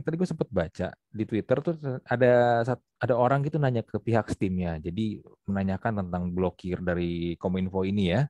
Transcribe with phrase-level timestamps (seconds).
[0.00, 1.76] Tadi gue sempet baca di Twitter tuh
[2.08, 2.64] ada
[2.96, 4.80] ada orang gitu nanya ke pihak Steam-nya.
[4.80, 8.24] Jadi menanyakan tentang blokir dari Kominfo ini ya.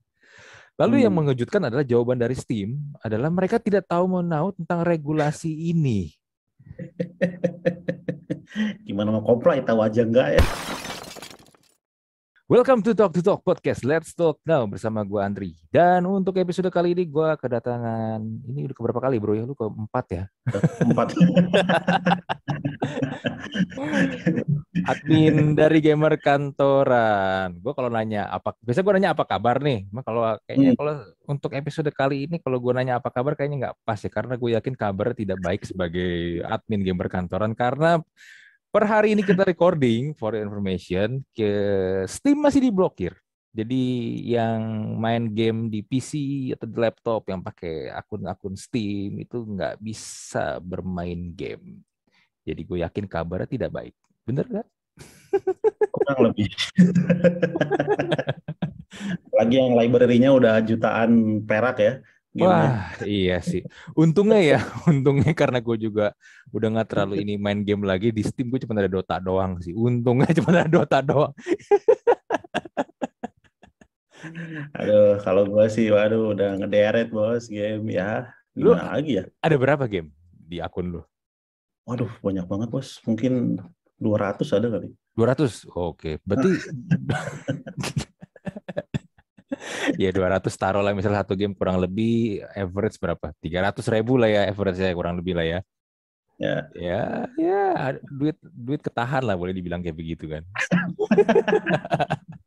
[0.80, 1.04] Lalu hmm.
[1.06, 6.11] yang mengejutkan adalah jawaban dari Steam adalah mereka tidak tahu menau tentang regulasi ini.
[8.87, 10.45] Gimana mau komplain tahu aja enggak ya?
[12.53, 13.80] Welcome to Talk to Talk Podcast.
[13.80, 15.57] Let's talk now bersama gue Andri.
[15.73, 19.48] Dan untuk episode kali ini gue kedatangan ini udah keberapa kali bro ya?
[19.48, 20.29] Lu keempat ya?
[20.84, 21.16] Empat.
[24.92, 27.56] Admin dari gamer kantoran.
[27.56, 29.89] Gue kalau nanya apa, biasa gue nanya apa kabar nih.
[29.89, 30.78] Mak kalau kayaknya hmm.
[30.84, 30.92] kalau
[31.33, 34.50] untuk episode kali ini kalau gue nanya apa kabar kayaknya nggak pas ya karena gue
[34.61, 37.97] yakin kabar tidak baik sebagai admin gamer kantoran karena
[38.73, 41.53] Per hari ini kita recording for information ke
[42.09, 43.12] Steam masih diblokir.
[43.53, 43.85] Jadi
[44.33, 50.57] yang main game di PC atau di laptop yang pakai akun-akun Steam itu nggak bisa
[50.65, 51.85] bermain game.
[52.48, 53.93] Jadi gue yakin kabarnya tidak baik.
[54.25, 54.69] Bener nggak?
[55.92, 56.48] Kurang lebih.
[59.36, 62.01] Lagi yang library-nya udah jutaan perak ya.
[62.33, 63.61] Wah, iya sih.
[63.92, 64.58] Untungnya ya,
[64.91, 66.16] untungnya karena gue juga
[66.48, 69.77] udah nggak terlalu ini main game lagi di Steam gue cuma ada Dota doang sih.
[69.77, 71.33] Untungnya cuma ada Dota doang.
[74.78, 78.33] Aduh, kalau gue sih, waduh, udah ngederet bos game ya.
[78.56, 79.24] Lu lagi ya?
[79.44, 81.02] Ada berapa game di akun lu?
[81.84, 82.96] Waduh, banyak banget bos.
[83.05, 83.61] Mungkin
[84.00, 84.89] 200 ada kali.
[85.12, 85.69] 200?
[85.77, 86.48] Oke, berarti
[89.98, 93.34] ya 200 taruh lah misalnya satu game kurang lebih average berapa?
[93.41, 95.58] 300 ribu lah ya average saya kurang lebih lah ya.
[96.42, 96.56] Ya.
[96.74, 97.02] Ya,
[97.39, 97.62] ya
[98.11, 100.42] duit duit ketahan lah boleh dibilang kayak begitu kan.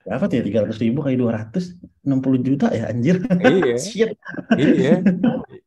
[0.00, 1.76] Berapa tuh ya 300 ribu kali 200?
[2.02, 3.20] 60 juta ya anjir.
[3.30, 3.76] Iya.
[4.58, 4.94] iya.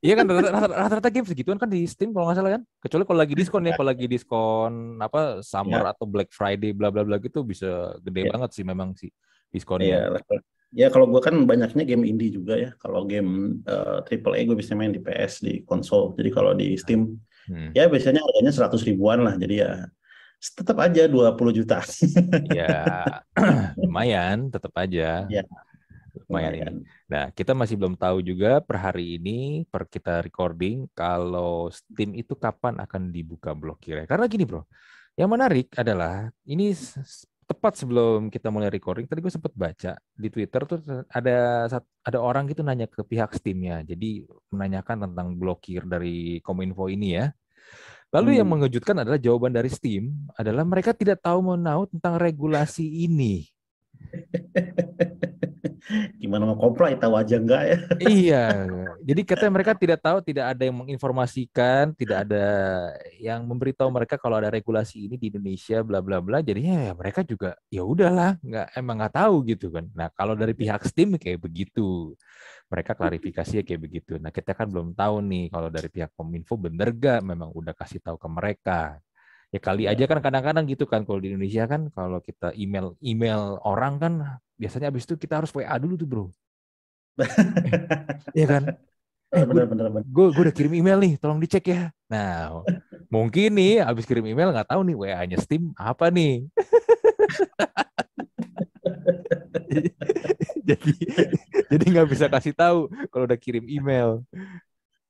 [0.04, 2.62] Iya kan rata-rata game segituan kan di Steam kalau nggak salah kan.
[2.82, 5.96] Kecuali kalau lagi diskon ya, kalau lagi diskon apa summer ya.
[5.96, 8.36] atau Black Friday bla bla bla gitu bisa gede ya.
[8.36, 9.14] banget sih memang sih
[9.54, 10.12] diskonnya.
[10.12, 10.20] Iya,
[10.74, 12.74] Ya kalau gue kan banyaknya game indie juga ya.
[12.82, 16.18] Kalau game uh, triple A gue bisa main di PS di konsol.
[16.18, 17.14] Jadi kalau di Steam
[17.50, 17.78] hmm.
[17.78, 19.38] ya biasanya harganya seratus ribuan lah.
[19.38, 19.86] Jadi ya
[20.44, 21.80] tetap aja 20 juta.
[22.52, 23.06] ya
[23.86, 25.24] lumayan, tetap aja.
[25.32, 25.46] Ya.
[26.28, 26.52] Lumayan.
[26.52, 26.74] lumayan.
[27.08, 32.36] Nah, kita masih belum tahu juga per hari ini, per kita recording, kalau Steam itu
[32.36, 34.06] kapan akan dibuka blokirnya.
[34.06, 34.68] Karena gini bro,
[35.16, 36.74] yang menarik adalah ini
[37.44, 40.80] tepat sebelum kita mulai recording tadi gue sempat baca di Twitter tuh
[41.12, 41.68] ada
[42.04, 47.32] ada orang gitu nanya ke pihak Steamnya jadi menanyakan tentang blokir dari Kominfo ini ya
[48.12, 48.38] lalu hmm.
[48.44, 53.48] yang mengejutkan adalah jawaban dari Steam adalah mereka tidak tahu menau tentang regulasi ini
[56.16, 57.78] gimana mau komplain tahu aja enggak ya?
[58.00, 58.46] Iya.
[59.08, 62.46] Jadi katanya mereka tidak tahu tidak ada yang menginformasikan tidak ada
[63.20, 66.40] yang memberitahu mereka kalau ada regulasi ini di Indonesia bla bla bla.
[66.40, 69.86] Jadinya ya mereka juga ya udahlah nggak emang nggak tahu gitu kan.
[69.92, 72.16] Nah kalau dari pihak Steam kayak begitu.
[72.72, 74.18] Mereka klarifikasi kayak begitu.
[74.18, 78.02] Nah kita kan belum tahu nih kalau dari pihak Kominfo bener gak memang udah kasih
[78.02, 78.98] tahu ke mereka
[79.54, 83.62] ya kali aja kan kadang-kadang gitu kan kalau di Indonesia kan kalau kita email email
[83.62, 84.14] orang kan
[84.58, 86.26] biasanya abis itu kita harus WA dulu tuh bro.
[88.34, 88.64] Iya kan?
[89.34, 90.06] Eh bener, bener, bener.
[90.10, 91.94] gue gue udah kirim email nih tolong dicek ya.
[92.10, 92.66] Nah
[93.14, 96.50] mungkin nih abis kirim email nggak tahu nih WA-nya Steam apa nih?
[100.64, 100.92] Jadi
[101.68, 104.24] jadi nggak bisa kasih tahu kalau udah kirim email.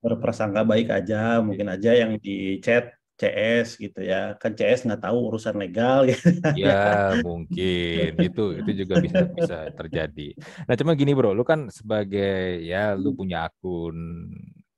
[0.03, 4.33] Berprasangka baik aja mungkin aja yang di chat CS gitu ya.
[4.41, 6.29] Kan CS nggak tahu urusan legal gitu.
[6.57, 8.17] ya mungkin.
[8.17, 10.33] Itu itu juga bisa bisa terjadi.
[10.65, 11.31] Nah cuma gini bro.
[11.31, 14.29] Lu kan sebagai ya lu punya akun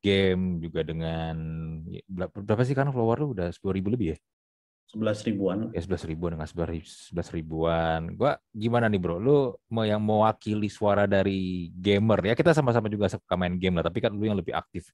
[0.03, 1.35] game juga dengan
[2.11, 3.27] berapa sih kan follower lu?
[3.33, 4.17] Udah sepuluh ribu lebih ya?
[4.85, 5.73] Sebelas ribuan.
[5.73, 8.13] Ya sebelas ribuan dengan sebelas ribuan.
[8.13, 9.17] Gua gimana nih bro?
[9.17, 12.31] Lu mau yang mewakili suara dari gamer?
[12.31, 14.93] Ya kita sama-sama juga suka main game lah tapi kan lu yang lebih aktif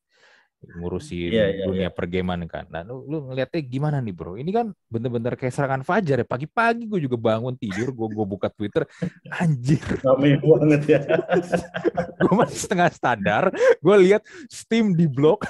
[0.62, 1.92] ngurusin yeah, yeah, dunia yeah.
[1.92, 2.70] pergaman kan.
[2.70, 4.38] Nah, lu, lu ngeliatnya gimana nih bro?
[4.38, 6.28] Ini kan bener-bener kayak serangan fajar ya.
[6.28, 8.86] Pagi-pagi gue juga bangun tidur, gue gue buka Twitter,
[9.34, 9.82] anjir.
[10.06, 11.02] Rame banget ya.
[12.22, 13.50] gue masih setengah standar,
[13.82, 14.22] gue lihat
[14.54, 15.50] Steam di blok.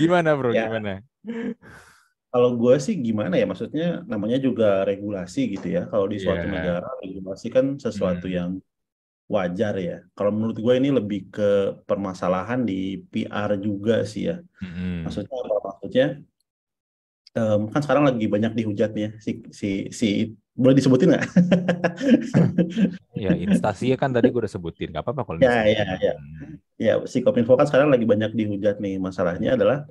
[0.00, 0.54] gimana bro?
[0.54, 0.70] Ya.
[0.70, 1.02] Gimana?
[2.32, 3.50] Kalau gue sih gimana ya?
[3.50, 5.90] Maksudnya namanya juga regulasi gitu ya.
[5.90, 6.54] Kalau di suatu yeah.
[6.54, 8.36] negara regulasi kan sesuatu hmm.
[8.38, 8.50] yang
[9.32, 9.96] wajar ya.
[10.12, 14.36] Kalau menurut gue ini lebih ke permasalahan di PR juga sih ya.
[14.60, 14.94] Mm-hmm.
[15.08, 15.70] Maksudnya apa?
[15.72, 16.06] Maksudnya
[17.36, 20.08] um, kan sekarang lagi banyak dihujat nih ya si si si
[20.52, 21.26] boleh disebutin nggak?
[23.24, 26.14] ya instasinya kan tadi gue udah sebutin, nggak apa-apa kalau ya ya ya
[26.76, 29.88] ya si Kominfo kan sekarang lagi banyak dihujat nih masalahnya adalah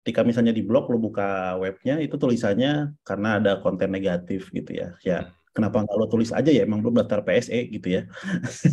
[0.00, 4.96] ketika misalnya di blog lo buka webnya itu tulisannya karena ada konten negatif gitu ya
[5.04, 6.62] ya kenapa nggak lo tulis aja ya?
[6.62, 8.06] Emang belum daftar PSE gitu ya.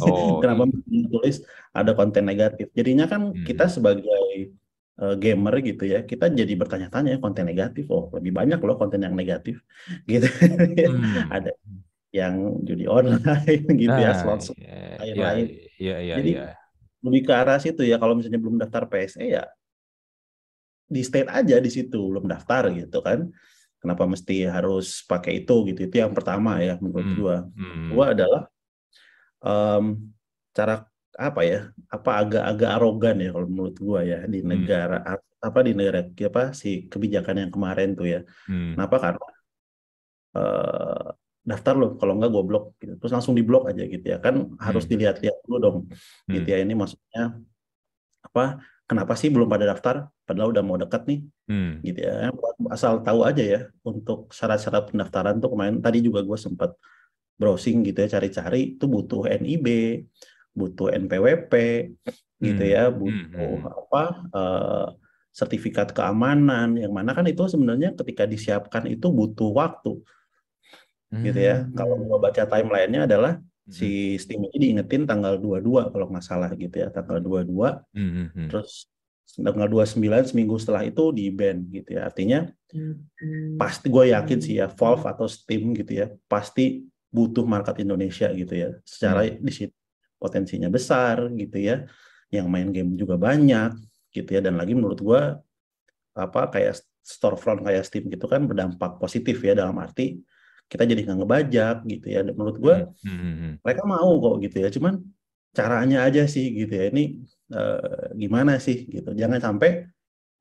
[0.05, 1.09] Oh, kenapa iya.
[1.09, 1.41] tulis
[1.73, 2.69] ada konten negatif?
[2.77, 3.41] Jadinya kan hmm.
[3.41, 4.53] kita sebagai
[5.01, 9.15] uh, gamer gitu ya kita jadi bertanya-tanya konten negatif oh lebih banyak loh konten yang
[9.17, 9.59] negatif
[10.11, 10.27] gitu.
[10.29, 11.27] Hmm.
[11.33, 11.51] ada
[12.15, 14.55] yang judi online gitu ya, nah, ya slot
[15.03, 15.45] lain-lain.
[15.75, 16.31] ya, ya, ya, jadi
[17.05, 18.01] lebih ke arah situ ya.
[18.01, 19.43] Kalau misalnya belum daftar PSE ya
[20.85, 23.33] di state aja di situ belum daftar gitu kan
[23.85, 27.17] kenapa mesti harus pakai itu gitu itu yang pertama ya menurut hmm.
[27.21, 27.87] gua hmm.
[27.93, 28.43] gua adalah
[29.45, 29.85] um,
[30.49, 34.49] cara apa ya apa agak-agak arogan ya kalau menurut gua ya di hmm.
[34.49, 35.45] negara hmm.
[35.45, 38.73] apa di negara apa si kebijakan yang kemarin tuh ya hmm.
[38.73, 39.27] kenapa karena
[40.33, 41.07] uh,
[41.45, 44.83] daftar loh kalau enggak gue blok gitu terus langsung diblok aja gitu ya kan harus
[44.83, 44.91] hmm.
[44.91, 46.33] dilihat-lihat dulu dong hmm.
[46.33, 47.37] gitu ya ini maksudnya
[48.25, 51.71] apa kenapa sih belum pada daftar padahal udah mau dekat nih hmm.
[51.81, 52.29] gitu ya
[52.69, 56.77] asal tahu aja ya untuk syarat-syarat pendaftaran tuh kemarin tadi juga gue sempat
[57.35, 59.67] browsing gitu ya cari-cari itu butuh NIB
[60.55, 61.53] butuh NPWP
[62.39, 62.73] gitu hmm.
[62.73, 63.73] ya butuh hmm.
[63.73, 64.87] apa uh,
[65.35, 69.99] sertifikat keamanan yang mana kan itu sebenarnya ketika disiapkan itu butuh waktu
[71.11, 71.23] hmm.
[71.27, 74.21] gitu ya kalau mau baca timelinenya adalah si hmm.
[74.21, 77.49] Steam ini diingetin tanggal 22 kalau nggak salah gitu ya tanggal 22
[77.97, 78.47] mm-hmm.
[78.53, 78.85] terus
[79.41, 83.57] tanggal 29 seminggu setelah itu di ban gitu ya artinya mm-hmm.
[83.57, 88.53] pasti gue yakin sih ya Valve atau Steam gitu ya pasti butuh market Indonesia gitu
[88.53, 89.41] ya secara mm.
[89.41, 89.75] di situ
[90.21, 91.89] potensinya besar gitu ya
[92.29, 93.73] yang main game juga banyak
[94.13, 95.21] gitu ya dan lagi menurut gue
[96.15, 100.21] apa kayak storefront kayak Steam gitu kan berdampak positif ya dalam arti
[100.65, 102.19] kita jadi nggak ngebajak gitu ya.
[102.25, 102.75] Menurut gue
[103.05, 103.53] hmm, hmm, hmm.
[103.61, 104.69] mereka mau kok gitu ya.
[104.73, 104.93] Cuman
[105.55, 106.85] caranya aja sih gitu ya.
[106.89, 107.03] Ini
[107.53, 109.13] uh, gimana sih gitu.
[109.13, 109.87] Jangan sampai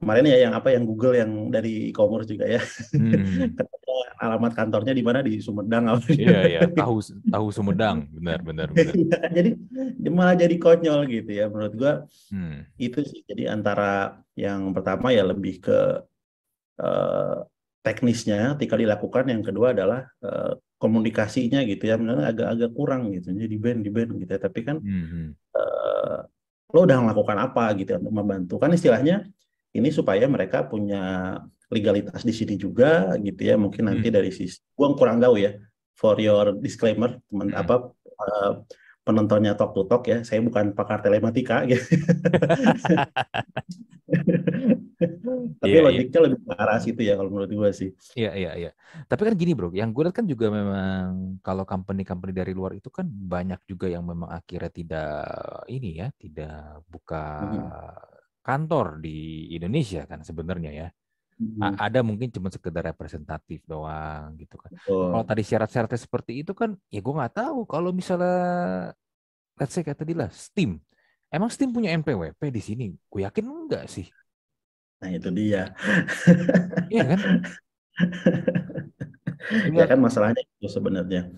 [0.02, 2.62] kemarin ya yang apa yang Google yang dari e-commerce juga ya.
[2.92, 3.54] Hmm.
[4.24, 8.94] alamat kantornya di mana di Sumedang apa Iya iya, tahu tahu Sumedang, benar benar benar.
[9.04, 9.50] Iya, jadi
[10.08, 11.94] malah jadi konyol gitu ya menurut gua.
[12.30, 12.64] Hmm.
[12.78, 15.78] Itu sih jadi antara yang pertama ya lebih ke
[16.80, 17.36] uh,
[17.84, 23.58] teknisnya ketika dilakukan yang kedua adalah uh, komunikasinya gitu ya agak-agak kurang gitu jadi di
[23.60, 25.26] band di band gitu ya tapi kan mm-hmm.
[25.52, 26.18] uh,
[26.72, 29.28] lo udah melakukan apa gitu ya untuk membantu kan istilahnya
[29.76, 31.36] ini supaya mereka punya
[31.68, 34.16] legalitas di sini juga gitu ya mungkin nanti mm-hmm.
[34.16, 35.52] dari sisi gua kurang tahu ya
[35.92, 37.62] for your disclaimer teman mm-hmm.
[37.68, 37.74] apa
[38.16, 38.52] uh,
[39.04, 41.84] penontonnya talk to talk ya saya bukan pakar telematika gitu
[45.58, 45.86] Tapi yeah, iya.
[45.86, 46.24] logiknya yeah.
[46.28, 47.90] lebih ke arah situ ya kalau menurut gue sih.
[48.14, 48.70] Iya iya iya.
[49.06, 52.88] Tapi kan gini bro, yang gue lihat kan juga memang kalau company-company dari luar itu
[52.88, 55.12] kan banyak juga yang memang akhirnya tidak
[55.70, 57.70] ini ya, tidak buka hmm.
[58.44, 60.88] kantor di Indonesia kan sebenarnya ya.
[61.34, 61.74] Hmm.
[61.74, 64.70] Ada mungkin cuma sekedar representatif doang gitu kan.
[64.86, 65.10] Oh.
[65.10, 68.38] Kalau tadi syarat-syaratnya seperti itu kan, ya gue nggak tahu kalau misalnya
[69.58, 70.78] let's say kayak tadi lah Steam
[71.34, 72.86] Emang Steam punya NPWP di sini?
[73.10, 74.06] Gue yakin enggak sih.
[75.02, 75.72] Nah itu dia.
[76.92, 77.20] Iya kan?
[79.78, 81.30] ya kan masalahnya itu sebenarnya.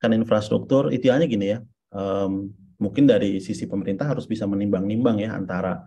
[0.00, 1.58] Kan infrastruktur idealnya gini ya.
[1.90, 5.84] Um, mungkin dari sisi pemerintah harus bisa menimbang-nimbang ya antara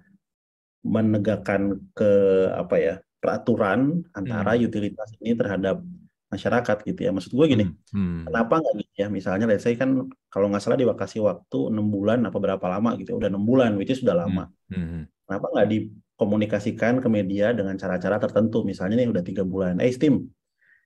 [0.84, 2.12] menegakkan ke
[2.54, 4.68] apa ya peraturan antara hmm.
[4.68, 5.80] utilitas ini terhadap
[6.28, 7.12] masyarakat gitu ya.
[7.16, 7.96] Maksud gue gini, hmm.
[7.96, 8.22] Hmm.
[8.28, 9.08] kenapa nggak gitu ya?
[9.08, 13.14] Misalnya, let's say kan kalau nggak salah dikasih waktu enam bulan apa berapa lama gitu,
[13.14, 13.18] ya?
[13.24, 14.50] udah enam bulan, which is sudah lama.
[14.68, 14.84] Hmm.
[14.84, 15.04] Hmm.
[15.24, 15.68] Kenapa nggak
[16.14, 18.62] dikomunikasikan ke media dengan cara-cara tertentu?
[18.62, 20.30] Misalnya nih udah tiga bulan, eh Steam,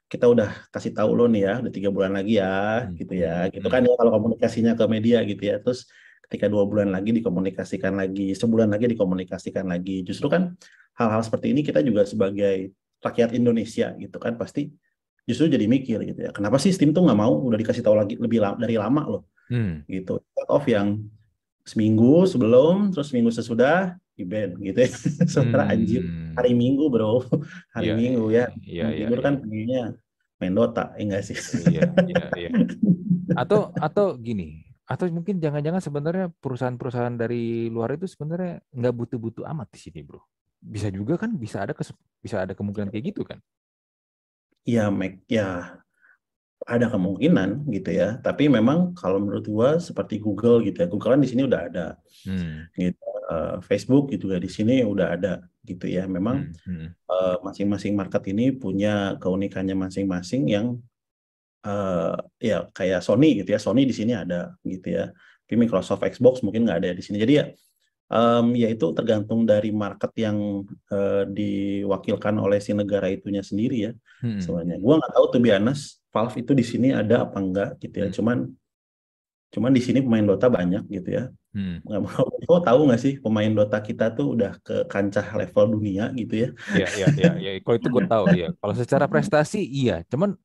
[0.07, 2.95] kita udah kasih tahu lo nih ya, udah tiga bulan lagi ya, hmm.
[2.95, 3.51] gitu ya.
[3.51, 5.59] Gitu kan ya kalau komunikasinya ke media gitu ya.
[5.59, 5.85] Terus
[6.27, 10.07] ketika dua bulan lagi dikomunikasikan lagi, sebulan lagi dikomunikasikan lagi.
[10.07, 10.55] Justru kan
[10.97, 14.73] hal-hal seperti ini kita juga sebagai rakyat Indonesia gitu kan pasti
[15.27, 18.17] justru jadi mikir gitu ya kenapa sih Steam tuh nggak mau udah dikasih tahu lagi
[18.17, 19.85] lebih la dari lama loh hmm.
[19.85, 21.03] gitu cut off yang
[21.67, 23.93] seminggu sebelum terus seminggu sesudah
[24.25, 24.89] band gitu ya.
[25.33, 25.73] Sementara hmm.
[25.73, 26.01] anjir
[26.33, 27.21] hari minggu bro.
[27.75, 28.45] Hari yeah, minggu ya.
[28.63, 29.83] yeah, yeah, tidur yeah, kan pengennya
[30.37, 31.37] main Dota ya enggak sih?
[31.69, 32.49] Iya, iya, iya.
[33.33, 39.67] atau atau gini atau mungkin jangan-jangan sebenarnya perusahaan-perusahaan dari luar itu sebenarnya nggak butuh-butuh amat
[39.75, 40.23] di sini bro.
[40.57, 41.75] Bisa juga kan bisa ada
[42.23, 43.43] bisa ada kemungkinan kayak gitu kan?
[44.63, 45.79] Ya make ya
[46.65, 51.21] ada kemungkinan gitu ya tapi memang kalau menurut gua seperti Google gitu ya Google kan
[51.21, 51.87] di sini udah ada
[52.25, 52.73] hmm.
[52.73, 55.33] gitu uh, Facebook gitu ya di sini udah ada
[55.67, 56.07] gitu ya.
[56.07, 56.87] Memang hmm.
[57.07, 60.67] uh, masing-masing market ini punya keunikannya masing-masing yang
[61.67, 63.59] uh, ya kayak Sony gitu ya.
[63.59, 65.11] Sony di sini ada gitu ya.
[65.47, 67.19] Tapi Microsoft Xbox mungkin nggak ada di sini.
[67.19, 67.45] Jadi ya
[68.11, 73.91] um, ya itu tergantung dari market yang uh, diwakilkan oleh si negara itunya sendiri ya
[74.23, 74.39] hmm.
[74.39, 75.73] sebenarnya gue nggak tahu tuh biasa
[76.07, 78.15] Valve itu di sini ada apa enggak gitu ya hmm.
[78.15, 78.37] cuman
[79.47, 81.23] cuman di sini pemain Dota banyak gitu ya
[81.55, 81.87] hmm.
[82.47, 86.49] mau tahu nggak sih pemain Dota kita tuh udah ke kancah level dunia gitu ya
[86.75, 87.51] iya iya iya ya.
[87.63, 90.35] kalau itu gue tahu ya kalau secara prestasi iya cuman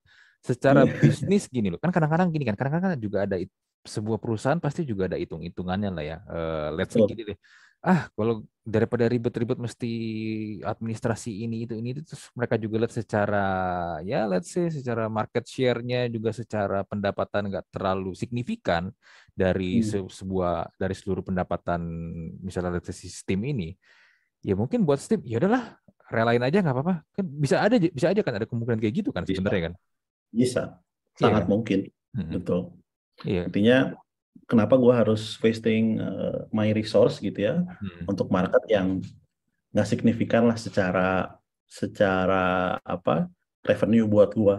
[0.42, 0.94] secara iya.
[0.98, 3.38] bisnis gini loh kan kadang-kadang gini kan kadang-kadang juga ada
[3.82, 6.18] sebuah perusahaan pasti juga ada hitung-hitungannya lah ya.
[6.26, 7.38] Uh, let's say gini deh.
[7.82, 9.90] Ah, kalau daripada ribet-ribet mesti
[10.62, 13.46] administrasi ini itu ini itu terus mereka juga lihat secara
[14.06, 18.86] ya let's say secara market share-nya juga secara pendapatan nggak terlalu signifikan
[19.34, 19.86] dari hmm.
[19.90, 21.82] se sebuah dari seluruh pendapatan
[22.38, 23.74] misalnya let's say sistem ini.
[24.46, 25.74] Ya mungkin buat Steam ya udahlah
[26.06, 26.94] relain aja nggak apa-apa.
[27.18, 29.74] Kan bisa ada bisa aja kan ada kemungkinan kayak gitu kan sebenarnya kan.
[30.30, 30.78] Bisa.
[31.18, 31.50] Sangat yeah.
[31.50, 31.78] mungkin.
[32.14, 32.30] Hmm.
[32.30, 32.81] Betul.
[33.22, 33.46] Iya.
[33.48, 33.78] Intinya
[34.46, 38.10] kenapa gue harus wasting uh, my resource gitu ya hmm.
[38.10, 39.00] untuk market yang
[39.72, 43.32] nggak signifikan lah secara secara apa
[43.64, 44.56] revenue buat gue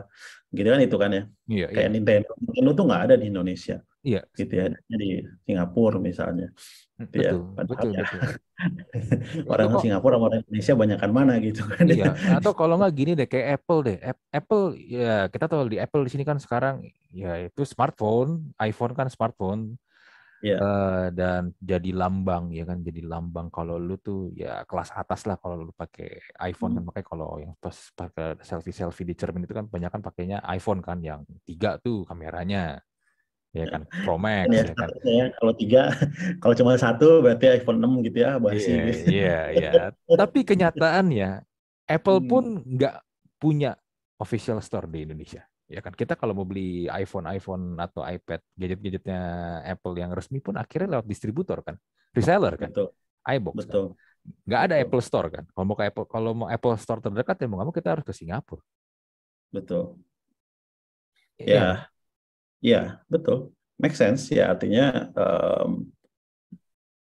[0.53, 1.93] gitu kan itu kan ya iya, kayak iya.
[1.93, 6.49] Nintendo Nintendo tuh nggak ada di Indonesia iya gitu ya di Singapura misalnya
[7.13, 7.65] gitu ya.
[7.65, 8.21] betul, ya betul, ya, betul.
[9.49, 13.27] orang kok, Singapura orang Indonesia banyakkan mana gitu kan iya atau kalau nggak gini deh
[13.27, 13.97] kayak Apple deh
[14.31, 19.11] Apple ya kita tahu di Apple di sini kan sekarang ya itu smartphone iPhone kan
[19.11, 19.75] smartphone
[20.43, 20.59] yeah.
[20.59, 20.59] Iya.
[20.59, 25.39] uh, dan jadi lambang ya kan jadi lambang kalau lu tuh ya kelas atas lah
[25.39, 26.83] kalau lu pakai iPhone kan.
[26.83, 26.91] hmm.
[26.91, 30.43] kan makanya kalau yang pas pakai selfie selfie di cermin itu kan banyak kan pakainya
[30.51, 32.83] iPhone kan yang tiga tuh kameranya
[33.53, 33.81] ya kan?
[34.03, 34.89] Pro Max ya, ya kan?
[35.05, 35.81] ya, kalau tiga
[36.41, 39.71] kalau cuma satu berarti iPhone 6 gitu ya basi iya iya iya.
[40.21, 41.45] Tapi kenyataannya
[41.85, 42.27] Apple hmm.
[42.27, 42.95] pun nggak
[43.37, 43.77] punya
[44.17, 45.45] official store di Indonesia.
[45.69, 45.95] Ya kan?
[45.95, 49.21] Kita kalau mau beli iPhone iPhone atau iPad gadget-gadgetnya
[49.63, 51.77] Apple yang resmi pun akhirnya lewat distributor kan?
[52.11, 52.73] Reseller kan?
[52.73, 52.89] Betul.
[53.23, 53.59] iBox kan?
[53.63, 53.85] betul.
[53.93, 54.11] Kan?
[54.47, 54.83] nggak ada betul.
[54.87, 55.43] Apple Store kan?
[55.51, 58.05] Kalau mau ke Apple kalau mau Apple Store terdekat ya mau nggak mau kita harus
[58.07, 58.63] ke Singapura.
[59.51, 59.99] Betul.
[61.37, 61.59] Iya.
[61.59, 61.92] ya
[62.63, 65.91] ya betul make sense ya artinya um,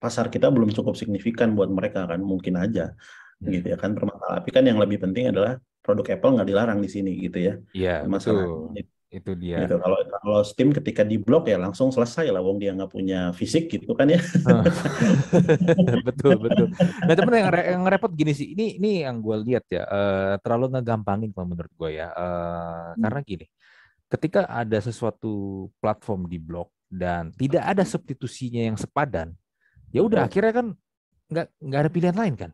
[0.01, 2.98] pasar kita belum cukup signifikan buat mereka kan mungkin aja
[3.38, 3.50] hmm.
[3.53, 6.89] gitu ya kan permasalahan tapi kan yang lebih penting adalah produk Apple nggak dilarang di
[6.89, 7.53] sini gitu ya.
[7.74, 8.72] Iya, betul.
[9.12, 9.68] Itu dia.
[9.68, 9.75] Gitu.
[9.75, 13.68] Kalau kalau Steam ketika di blok ya langsung selesai lah, wong dia nggak punya fisik
[13.68, 14.22] gitu kan ya.
[16.08, 16.72] betul betul.
[16.80, 20.80] Nah teman yang, yang repot gini sih, ini ini yang gue lihat ya uh, terlalu
[20.80, 23.03] ngegampangin kalau menurut gue ya, uh, hmm.
[23.03, 23.46] karena gini,
[24.12, 29.32] ketika ada sesuatu platform di blok dan tidak ada substitusinya yang sepadan,
[29.96, 30.68] ya udah akhirnya kan
[31.32, 32.51] nggak nggak ada pilihan lain kan.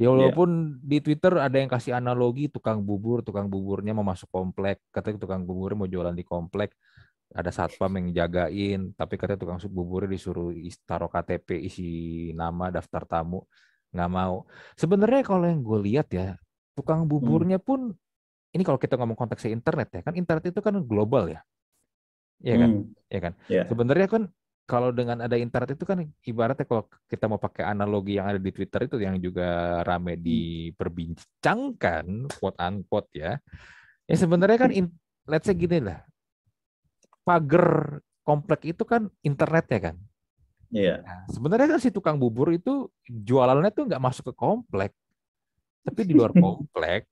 [0.00, 0.16] Ya iya.
[0.16, 0.88] walaupun yeah.
[0.88, 5.44] di Twitter ada yang kasih analogi tukang bubur, tukang buburnya mau masuk komplek, katanya tukang
[5.44, 6.72] buburnya mau jualan di komplek,
[7.30, 10.50] ada satpam yang jagain, tapi katanya tukang buburnya disuruh
[10.88, 11.88] taruh KTP, isi
[12.32, 13.44] nama, daftar tamu,
[13.92, 14.48] nggak mau.
[14.74, 16.40] Sebenarnya kalau yang gue lihat ya,
[16.72, 17.10] tukang hmm.
[17.12, 17.92] buburnya pun,
[18.50, 21.40] ini kalau kita ngomong konteksnya internet ya, kan internet itu kan global ya,
[22.40, 22.84] Iya kan, hmm.
[23.12, 23.32] ya kan.
[23.52, 23.64] Yeah.
[23.68, 24.22] Sebenarnya kan
[24.64, 28.54] kalau dengan ada internet itu kan ibaratnya kalau kita mau pakai analogi yang ada di
[28.54, 30.22] Twitter itu yang juga rame hmm.
[30.24, 32.04] diperbincangkan
[32.40, 33.32] quote unquote ya.
[34.08, 34.88] Ya sebenarnya kan in,
[35.28, 36.00] let's say gini lah.
[37.22, 39.96] Pagar komplek itu kan internet ya kan.
[40.70, 40.94] Iya.
[41.02, 44.94] Nah, sebenarnya kan si tukang bubur itu jualannya tuh nggak masuk ke komplek.
[45.84, 47.10] Tapi di luar komplek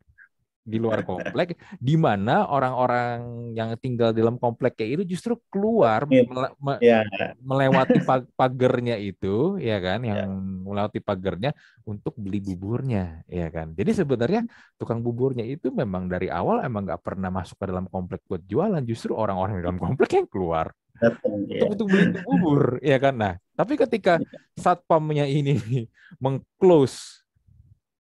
[0.69, 6.29] di luar komplek di mana orang-orang yang tinggal dalam komplek kayak itu justru keluar yeah.
[6.61, 7.03] me yeah.
[7.41, 10.65] melewati pag pagernya itu ya kan yang yeah.
[10.69, 11.57] melewati pagernya
[11.89, 14.45] untuk beli buburnya ya kan jadi sebenarnya
[14.77, 18.85] tukang buburnya itu memang dari awal emang nggak pernah masuk ke dalam komplek buat jualan
[18.85, 21.63] justru orang-orang di dalam komplek yang keluar untuk, iya.
[21.71, 24.39] untuk beli bubur ya kan nah tapi ketika iya.
[24.59, 25.57] satpamnya ini
[26.23, 27.28] mengclose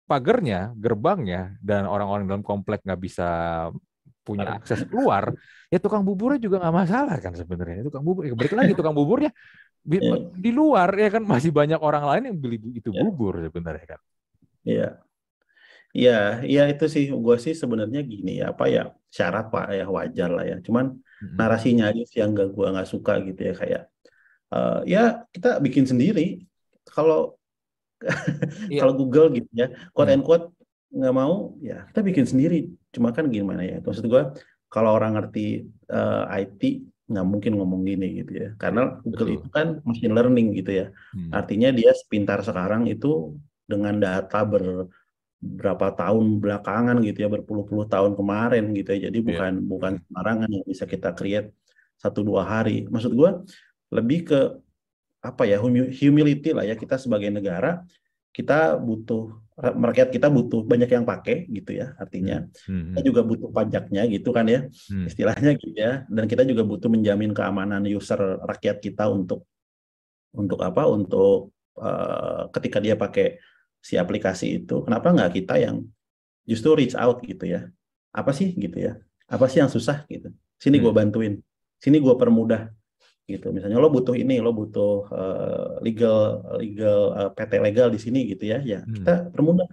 [0.05, 3.29] pagernya, gerbangnya, dan orang-orang dalam komplek nggak bisa
[4.25, 5.33] punya akses keluar,
[5.73, 7.85] ya tukang buburnya juga nggak masalah kan sebenarnya.
[7.85, 9.29] Tukang bubur, ya balik lagi tukang buburnya
[9.85, 10.33] di, yeah.
[10.33, 13.01] di luar ya kan masih banyak orang lain yang beli itu yeah.
[13.05, 14.01] bubur sebenarnya kan.
[14.65, 14.89] Iya.
[15.95, 20.27] Iya, iya itu sih gue sih sebenarnya gini ya apa ya syarat pak ya wajar
[20.27, 20.57] lah ya.
[20.59, 21.39] Cuman hmm.
[21.39, 23.83] narasinya aja sih yang gak gue nggak suka gitu ya kayak
[24.51, 26.43] uh, ya kita bikin sendiri.
[26.83, 27.39] Kalau
[28.71, 28.81] yeah.
[28.83, 30.51] kalau Google gitu ya quote and quote
[30.95, 34.23] nggak mau ya kita bikin sendiri cuma kan gimana ya maksud gue
[34.71, 36.61] kalau orang ngerti uh, eh, IT
[37.05, 39.37] nggak mungkin ngomong gini gitu ya karena Google Betul.
[39.37, 41.31] itu kan machine learning gitu ya hmm.
[41.35, 43.37] artinya dia sepintar sekarang itu
[43.69, 44.89] dengan data ber
[45.45, 49.27] berapa tahun belakangan gitu ya berpuluh-puluh tahun kemarin gitu ya jadi iya.
[49.29, 49.67] bukan yeah.
[49.69, 51.53] bukan sembarangan yang bisa kita create
[52.01, 53.29] satu dua hari maksud gue
[53.93, 54.39] lebih ke
[55.25, 57.81] apa ya humility lah ya kita sebagai negara
[58.29, 62.69] kita butuh rakyat kita butuh banyak yang pakai gitu ya artinya hmm.
[62.69, 62.85] hmm.
[62.91, 65.07] kita juga butuh pajaknya gitu kan ya hmm.
[65.07, 69.47] istilahnya gitu ya dan kita juga butuh menjamin keamanan user rakyat kita untuk
[70.35, 73.39] untuk apa untuk uh, ketika dia pakai
[73.79, 75.87] si aplikasi itu kenapa nggak kita yang
[76.43, 77.71] justru reach out gitu ya
[78.11, 78.99] apa sih gitu ya
[79.31, 80.99] apa sih yang susah gitu sini gue hmm.
[80.99, 81.33] bantuin
[81.79, 82.67] sini gue permudah
[83.25, 88.29] gitu misalnya lo butuh ini lo butuh uh, legal legal uh, PT legal di sini
[88.29, 89.01] gitu ya ya hmm.
[89.01, 89.69] kita permudah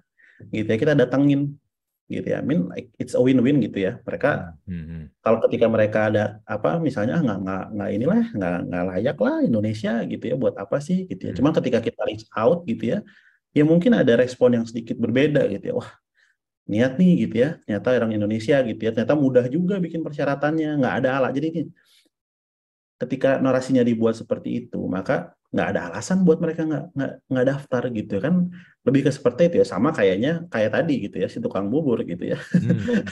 [0.49, 1.55] gitu ya kita datangin
[2.09, 4.85] gitu ya I mean like it's a win-win gitu ya mereka hmm.
[4.89, 5.03] hmm.
[5.21, 9.93] kalau ketika mereka ada apa misalnya nggak nggak nggak inilah nggak nggak layak lah Indonesia
[10.09, 11.39] gitu ya buat apa sih gitu ya hmm.
[11.41, 12.99] cuman ketika kita reach out gitu ya
[13.53, 15.75] ya mungkin ada respon yang sedikit berbeda gitu ya.
[15.77, 15.91] Wah,
[16.69, 17.51] niat nih gitu ya.
[17.65, 18.91] Ternyata orang Indonesia gitu ya.
[18.97, 21.33] Ternyata mudah juga bikin persyaratannya, nggak ada alat.
[21.37, 21.63] Jadi ini
[23.03, 27.83] ketika narasinya dibuat seperti itu, maka nggak ada alasan buat mereka nggak nggak nggak daftar
[27.93, 28.49] gitu kan
[28.89, 32.25] lebih ke seperti itu ya sama kayaknya kayak tadi gitu ya si tukang bubur gitu
[32.33, 32.73] ya hmm.
[32.73, 33.03] hmm,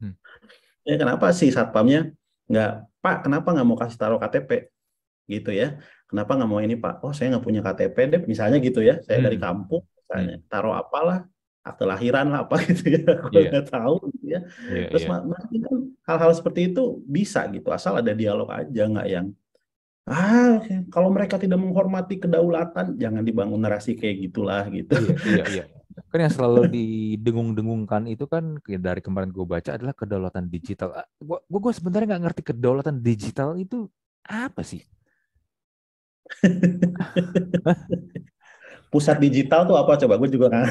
[0.00, 0.12] hmm.
[0.88, 2.08] ya kenapa sih satpamnya
[2.48, 2.72] nggak
[3.04, 4.72] pak kenapa nggak mau kasih taruh KTP
[5.28, 5.76] gitu ya
[6.08, 9.20] kenapa nggak mau ini pak oh saya nggak punya KTP deh misalnya gitu ya saya
[9.20, 9.26] hmm.
[9.28, 10.44] dari kampung misalnya hmm.
[10.48, 11.28] taruh apalah
[11.60, 13.50] akte lahiran lah apa gitu ya aku yeah.
[13.52, 14.40] nggak tahu gitu ya
[14.72, 15.20] yeah, terus yeah.
[15.20, 15.28] kan
[16.08, 19.26] hal-hal seperti itu bisa gitu asal ada dialog aja nggak yang
[20.08, 24.96] ah kalau mereka tidak menghormati kedaulatan jangan dibangun narasi kayak gitulah gitu
[25.28, 25.64] iya, iya, iya.
[26.10, 31.72] kan yang selalu didengung-dengungkan itu kan dari kemarin gue baca adalah kedaulatan digital gue gue
[31.76, 33.84] sebenarnya nggak ngerti kedaulatan digital itu
[34.24, 34.80] apa sih
[38.90, 40.18] Pusat digital tuh apa coba?
[40.18, 40.66] Gue juga nggak.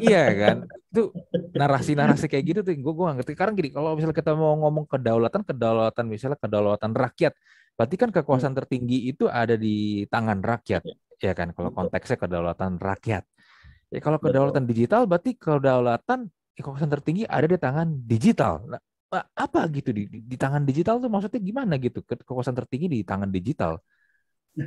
[0.00, 1.12] Iya kan, itu
[1.52, 3.32] narasi-narasi kayak gitu tuh gue gue ngerti.
[3.36, 7.32] Sekarang gini, kalau misalnya kita mau ngomong kedaulatan, kedaulatan misalnya kedaulatan rakyat,
[7.76, 8.60] berarti kan kekuasaan hmm.
[8.64, 10.82] tertinggi itu ada di tangan rakyat,
[11.20, 11.52] ya kan?
[11.52, 13.24] Kalau konteksnya kedaulatan rakyat.
[13.92, 18.64] Ya kalau kedaulatan digital, berarti kedaulatan kekuasaan tertinggi ada di tangan digital.
[18.66, 18.80] Nah,
[19.36, 22.02] apa gitu di, di tangan digital tuh maksudnya gimana gitu?
[22.02, 23.78] Kekuasaan tertinggi di tangan digital.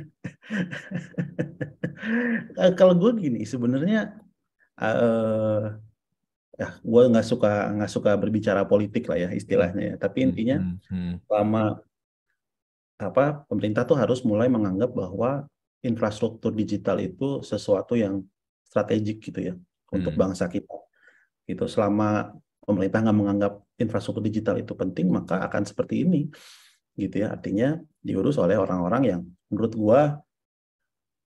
[2.56, 4.16] Eh, kalau gue gini sebenarnya
[4.80, 5.76] uh,
[6.60, 9.94] ya gue nggak suka nggak suka berbicara politik lah ya istilahnya ya.
[10.00, 11.14] Tapi hmm, intinya hmm, hmm.
[11.28, 11.62] selama
[13.00, 15.48] apa pemerintah tuh harus mulai menganggap bahwa
[15.80, 18.20] infrastruktur digital itu sesuatu yang
[18.68, 19.54] strategik gitu ya
[19.88, 20.76] untuk bangsa kita.
[21.48, 26.28] Gitu selama pemerintah nggak menganggap infrastruktur digital itu penting maka akan seperti ini
[26.94, 30.00] gitu ya artinya diurus oleh orang-orang yang menurut gua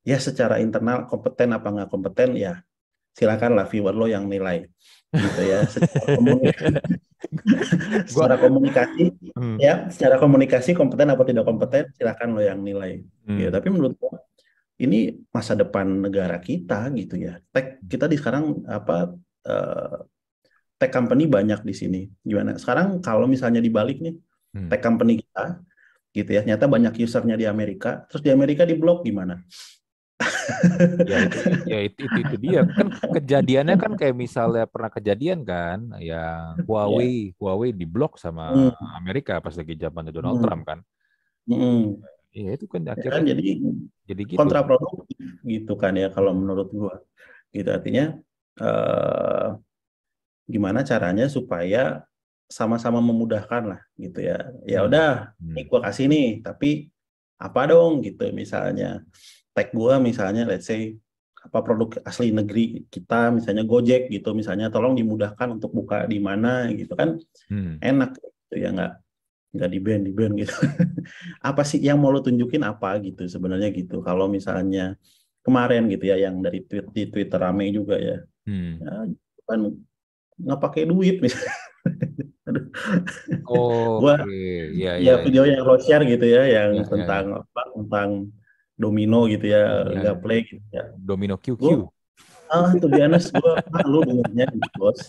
[0.06, 2.62] ya secara internal kompeten apa nggak kompeten ya
[3.14, 4.66] silakanlah viewer lo yang nilai
[5.14, 6.74] gitu ya secara komunikasi,
[8.10, 9.04] secara komunikasi
[9.38, 9.56] hmm.
[9.62, 13.00] ya secara komunikasi kompeten apa tidak kompeten silakan lo yang nilai
[13.30, 13.38] hmm.
[13.38, 14.18] ya tapi menurut gua
[14.82, 19.14] ini masa depan negara kita gitu ya tech kita di sekarang apa
[19.46, 19.98] uh,
[20.74, 24.18] tech company banyak di sini gimana sekarang kalau misalnya dibalik nih
[24.58, 24.66] hmm.
[24.66, 25.62] tech company kita
[26.14, 26.46] gitu ya.
[26.46, 29.42] Nyata banyak usernya di Amerika, terus di Amerika di blok gimana?
[31.10, 32.86] Ya itu, ya itu, itu itu dia kan
[33.18, 37.38] kejadiannya kan kayak misalnya pernah kejadian kan ya Huawei yeah.
[37.38, 38.94] Huawei diblok sama hmm.
[38.94, 40.44] Amerika pas lagi zaman Donald hmm.
[40.46, 40.78] Trump kan
[41.50, 41.98] hmm.
[42.30, 43.50] ya itu kan akhirnya ya kan, jadi
[44.06, 44.38] jadi gitu.
[44.38, 46.94] kontraproduktif gitu kan ya kalau menurut gua
[47.50, 48.14] gitu artinya
[48.62, 49.58] uh,
[50.46, 52.06] gimana caranya supaya
[52.46, 54.88] sama-sama memudahkan lah gitu ya ya hmm.
[54.88, 55.10] udah
[55.42, 55.52] hmm.
[55.58, 56.86] ini gua kasih nih tapi
[57.34, 59.02] apa dong gitu misalnya
[59.54, 60.98] tag gua misalnya let's say
[61.44, 66.72] apa produk asli negeri kita misalnya Gojek gitu misalnya tolong dimudahkan untuk buka di mana
[66.72, 67.20] gitu kan
[67.52, 67.84] hmm.
[67.84, 68.92] enak gitu ya nggak
[69.54, 70.56] nggak di band di band gitu
[71.48, 74.96] apa sih yang mau lo tunjukin apa gitu sebenarnya gitu kalau misalnya
[75.44, 78.16] kemarin gitu ya yang dari tweet di Twitter rame juga ya,
[78.48, 78.72] hmm.
[78.80, 78.92] ya
[79.44, 79.60] kan
[80.40, 81.52] nggak pakai duit misalnya
[83.48, 84.72] Oh, gua okay.
[84.76, 87.40] ya, ya, ya video yang lo share gitu ya yang ya, tentang ya.
[87.40, 88.08] apa tentang
[88.74, 90.12] domino gitu ya, ya.
[90.18, 90.90] play gitu ya.
[90.98, 91.58] Domino QQ.
[91.58, 91.88] Gua,
[92.50, 95.00] ah tuh di Anas gue malu dengernya gitu, bos.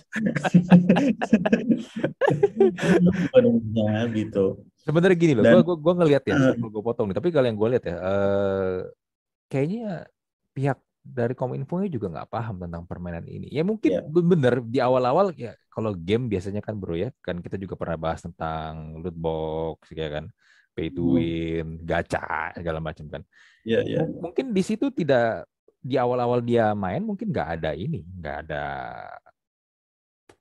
[3.34, 4.46] dengernya gitu.
[4.86, 7.18] Sebenarnya gini loh, gue gue gue ngelihat ya, uh, gue potong nih.
[7.18, 8.78] Tapi kalau yang gue lihat ya, uh,
[9.50, 10.06] kayaknya
[10.54, 13.50] pihak dari Kominfo juga nggak paham tentang permainan ini.
[13.50, 14.06] Ya mungkin yeah.
[14.06, 18.24] bener di awal-awal ya kalau game biasanya kan bro ya kan kita juga pernah bahas
[18.24, 20.32] tentang loot box ya kan
[20.76, 21.14] pay to hmm.
[21.16, 21.84] win, hmm.
[21.88, 23.24] gacha segala macam kan.
[23.64, 23.98] Iya yeah, iya.
[24.04, 24.06] Yeah.
[24.20, 25.48] Mungkin di situ tidak
[25.80, 28.64] di awal-awal dia main mungkin nggak ada ini, nggak ada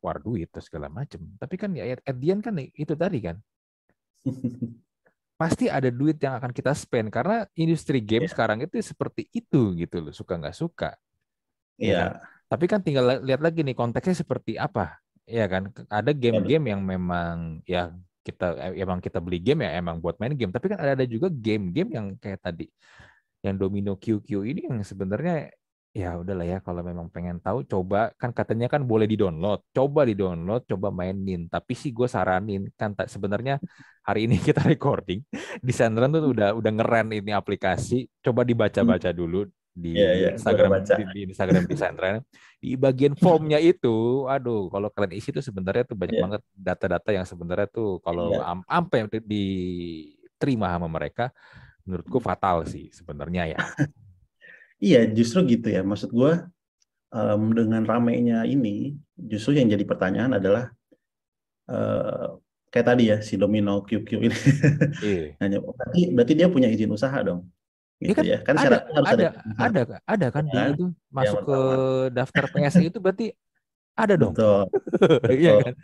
[0.02, 1.22] war duit atau segala macam.
[1.38, 3.38] Tapi kan ya at the end kan itu tadi kan.
[5.40, 8.32] Pasti ada duit yang akan kita spend karena industri game yeah.
[8.34, 10.90] sekarang itu seperti itu gitu loh, suka nggak suka.
[11.78, 11.94] Ya iya.
[11.94, 12.02] Yeah.
[12.02, 12.12] Kan?
[12.44, 15.00] Tapi kan tinggal lihat lagi nih konteksnya seperti apa.
[15.24, 19.78] Ya kan, ada iya, game-game yang memang ya kita eh, emang kita beli game ya
[19.78, 20.50] emang buat main game.
[20.50, 22.66] Tapi kan ada ada juga game-game yang kayak tadi
[23.44, 25.52] yang Domino QQ ini yang sebenarnya
[25.94, 30.02] ya udahlah ya kalau memang pengen tahu coba kan katanya kan boleh di download coba
[30.02, 33.62] di download coba mainin tapi sih gue saranin kan sebenarnya
[34.02, 35.22] hari ini kita recording
[35.62, 39.18] di Sandran tuh udah udah ngeren ini aplikasi coba dibaca-baca hmm.
[39.22, 42.22] dulu di yeah, yeah, Instagram di, di Instagram di Sandran
[42.62, 46.24] di bagian formnya itu aduh kalau kalian isi tuh sebenarnya tuh banyak yeah.
[46.24, 48.54] banget data-data yang sebenarnya tuh kalau yeah.
[48.70, 51.34] apa yang diterima sama mereka
[51.84, 53.58] menurutku fatal sih sebenarnya ya.
[54.80, 55.84] iya, justru gitu ya.
[55.84, 56.32] Maksud gue
[57.12, 60.72] um, dengan ramainya ini, justru yang jadi pertanyaan adalah
[61.68, 62.40] uh,
[62.72, 64.38] kayak tadi ya si Domino QQ ini.
[65.04, 65.24] Iya.
[65.44, 67.46] Hanya berarti berarti dia punya izin usaha dong.
[68.02, 68.38] Gitu kan, ya.
[68.42, 69.26] kan ada, harus ada,
[69.56, 71.58] ada, ada, ada kan ya, itu masuk ya, ke
[72.10, 73.26] daftar PSI itu berarti
[73.94, 74.34] ada dong.
[74.34, 74.66] Betul.
[75.30, 75.74] Iya kan?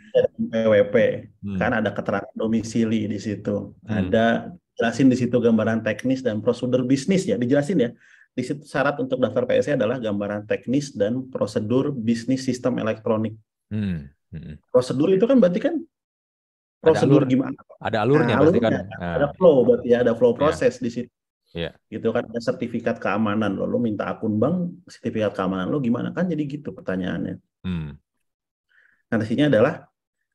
[0.51, 0.95] PWP.
[1.43, 1.59] Hmm.
[1.59, 3.71] Kan ada keterangan domisili di situ.
[3.87, 4.07] Hmm.
[4.07, 7.89] Ada jelasin di situ gambaran teknis dan prosedur bisnis ya dijelasin ya
[8.31, 13.35] di situ syarat untuk daftar PSE adalah gambaran teknis dan prosedur bisnis sistem elektronik
[13.69, 14.07] hmm.
[14.31, 14.55] Hmm.
[14.71, 15.75] prosedur itu kan berarti kan
[16.81, 19.13] prosedur ada alur, gimana ada alurnya nah, alurnya, kan nah.
[19.19, 20.37] ada flow berarti ya ada flow ya.
[20.39, 20.81] proses yeah.
[20.81, 21.11] di situ
[21.51, 21.73] yeah.
[21.91, 26.11] gitu kan ada sertifikat keamanan lo lo minta akun bank sertifikat keamanan lo gimana?
[26.15, 27.39] Kan jadi gitu pertanyaannya.
[27.61, 27.93] Hmm.
[29.11, 29.85] nah sini adalah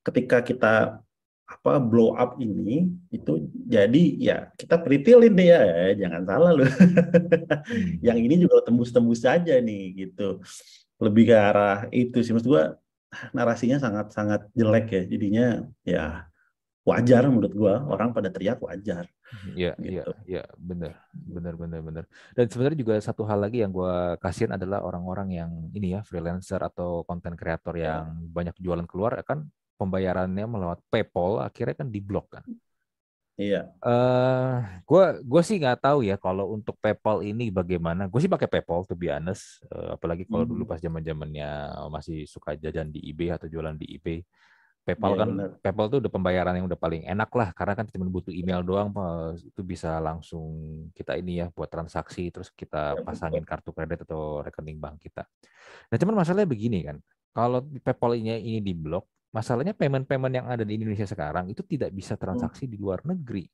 [0.04, 1.02] ketika kita
[1.46, 5.62] apa blow up ini itu jadi ya kita peritilin deh ya
[5.94, 8.02] jangan salah loh hmm.
[8.02, 10.42] yang ini juga tembus-tembus saja nih gitu.
[10.96, 12.32] Lebih ke arah itu sih.
[12.32, 12.76] Maksud gua
[13.36, 15.02] narasinya sangat sangat jelek ya.
[15.06, 15.46] Jadinya
[15.86, 16.04] ya
[16.86, 19.10] wajar menurut gua orang pada teriak wajar
[19.58, 20.12] Iya, iya, gitu.
[20.22, 22.04] iya, benar, benar, benar, benar.
[22.30, 26.62] Dan sebenarnya juga satu hal lagi yang gua kasihan adalah orang-orang yang ini ya freelancer
[26.62, 28.30] atau konten kreator yang ya.
[28.30, 32.46] banyak jualan keluar kan pembayarannya melalui PayPal akhirnya kan diblok kan.
[33.36, 33.68] Iya.
[33.68, 38.08] Eh, uh, gue gue sih nggak tahu ya kalau untuk PayPal ini bagaimana.
[38.08, 39.60] Gue sih pakai PayPal to be honest.
[39.68, 40.52] Uh, apalagi kalau hmm.
[40.56, 41.48] dulu pas zaman zamannya
[41.92, 44.24] masih suka jajan di eBay atau jualan di eBay.
[44.86, 45.50] PayPal ya, kan bener.
[45.58, 48.94] PayPal tuh udah pembayaran yang udah paling enak lah karena kan cuma butuh email doang
[49.42, 50.46] itu bisa langsung
[50.94, 55.26] kita ini ya buat transaksi terus kita ya, pasangin kartu kredit atau rekening bank kita.
[55.90, 57.02] Nah cuman masalahnya begini kan
[57.34, 62.22] kalau PayPal ini diblok Masalahnya payment-payment yang ada di Indonesia sekarang itu tidak bisa hmm.
[62.24, 62.72] transaksi hmm.
[62.72, 63.44] di luar negeri.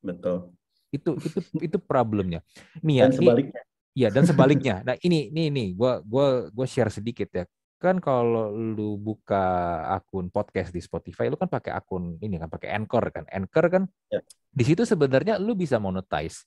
[0.00, 0.56] Betul.
[0.88, 1.38] Itu itu
[1.68, 2.40] itu problemnya.
[2.80, 3.62] Nih ya, dan sebaliknya.
[3.90, 4.74] Iya, dan sebaliknya.
[4.86, 7.44] Nah, ini ini ini gua gua gua share sedikit ya.
[7.80, 12.76] Kan kalau lu buka akun podcast di Spotify, lu kan pakai akun ini kan pakai
[12.76, 13.24] Anchor kan.
[13.32, 14.20] Anchor kan ya.
[14.52, 16.44] di situ sebenarnya lu bisa monetize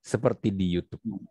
[0.00, 1.04] seperti di YouTube.
[1.04, 1.28] Hmm.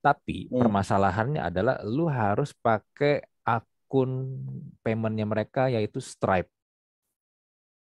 [0.00, 0.56] Tapi hmm.
[0.56, 4.40] permasalahannya adalah lu harus pakai akun
[4.80, 6.48] paymentnya mereka yaitu Stripe.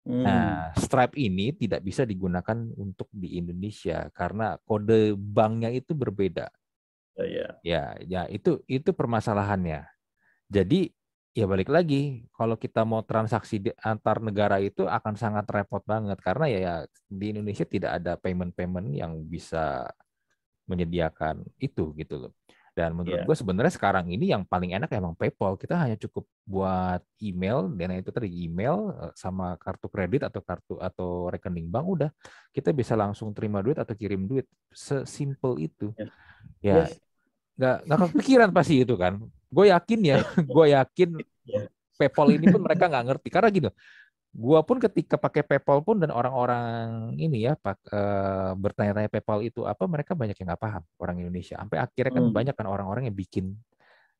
[0.02, 0.26] Hmm.
[0.26, 6.50] Nah, Stripe ini tidak bisa digunakan untuk di Indonesia karena kode banknya itu berbeda.
[7.16, 9.86] Oh, ya, ya, ya itu itu permasalahannya.
[10.46, 10.95] Jadi
[11.36, 16.16] ya balik lagi, kalau kita mau transaksi di antar negara itu akan sangat repot banget
[16.24, 16.74] karena ya, ya
[17.12, 19.84] di Indonesia tidak ada payment-payment yang bisa
[20.64, 22.32] menyediakan itu gitu loh.
[22.76, 23.28] Dan menurut yeah.
[23.28, 25.56] gue sebenarnya sekarang ini yang paling enak emang PayPal.
[25.56, 30.76] Kita hanya cukup buat email dan itu tadi email eh, sama kartu kredit atau kartu
[30.76, 32.10] atau rekening bank udah
[32.52, 34.44] kita bisa langsung terima duit atau kirim duit.
[34.68, 35.96] Sesimpel itu.
[36.60, 36.84] Yeah.
[36.84, 36.96] Ya
[37.56, 39.24] nggak nggak kepikiran pasti itu kan.
[39.56, 40.16] Gue yakin ya,
[40.56, 41.08] gue yakin
[41.96, 43.70] PayPal ini pun mereka nggak ngerti karena gitu
[44.36, 49.64] gua pun ketika pakai PayPal pun dan orang-orang ini ya pak uh, bertanya-tanya PayPal itu
[49.64, 52.36] apa mereka banyak yang nggak paham orang Indonesia sampai akhirnya kan hmm.
[52.36, 53.56] banyak kan orang-orang yang bikin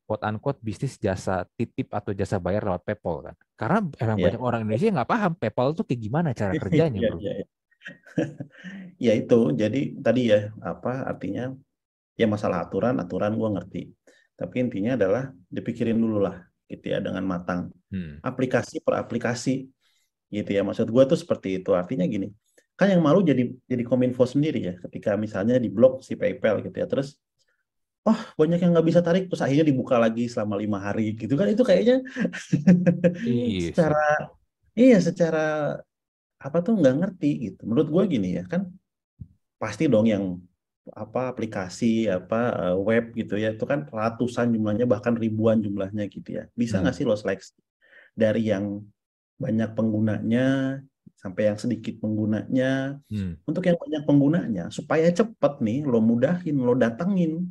[0.08, 4.26] quote unquote bisnis jasa titip atau jasa bayar lewat PayPal kan karena emang yeah.
[4.32, 7.18] banyak orang Indonesia yang nggak paham PayPal itu kayak gimana cara kerjanya yeah, bro.
[7.20, 7.48] Yeah, yeah.
[8.96, 11.52] ya itu jadi tadi ya apa artinya
[12.16, 13.92] ya masalah aturan aturan gua ngerti
[14.36, 17.72] tapi intinya adalah dipikirin dulu lah gitu ya dengan matang.
[17.86, 18.18] Hmm.
[18.20, 19.70] aplikasi per aplikasi
[20.28, 20.60] gitu ya.
[20.66, 21.72] Maksud gue tuh seperti itu.
[21.72, 22.28] Artinya gini
[22.76, 26.76] kan yang malu jadi jadi kominfo sendiri ya ketika misalnya di blok si PayPal gitu
[26.76, 26.86] ya.
[26.90, 27.16] Terus
[28.06, 31.48] oh banyak yang nggak bisa tarik terus akhirnya dibuka lagi selama lima hari gitu kan.
[31.48, 32.04] Itu kayaknya
[33.24, 34.04] iya, secara
[34.76, 35.46] iya secara
[36.36, 37.62] apa tuh nggak ngerti gitu.
[37.64, 38.68] Menurut gue gini ya kan
[39.56, 40.36] pasti dong yang
[40.94, 46.38] apa aplikasi apa eh, web gitu ya itu kan ratusan jumlahnya bahkan ribuan jumlahnya gitu
[46.38, 46.46] ya.
[46.54, 47.02] Bisa nggak hmm.
[47.02, 47.58] sih lo seleksi
[48.14, 48.86] dari yang
[49.36, 50.78] banyak penggunanya
[51.18, 53.02] sampai yang sedikit penggunanya?
[53.10, 53.34] Hmm.
[53.44, 57.50] untuk yang banyak penggunanya supaya cepet nih lo mudahin lo datengin.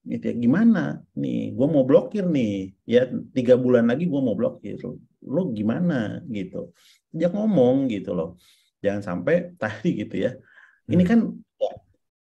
[0.00, 2.72] Gitu ya gimana nih gue mau blokir nih.
[2.88, 3.04] Ya
[3.36, 4.80] tiga bulan lagi gue mau blokir.
[5.20, 6.72] Lo gimana gitu.
[7.12, 8.40] Dia ngomong gitu loh.
[8.80, 10.32] Jangan sampai tadi gitu ya.
[10.32, 10.96] Hmm.
[10.96, 11.49] ini kan ya,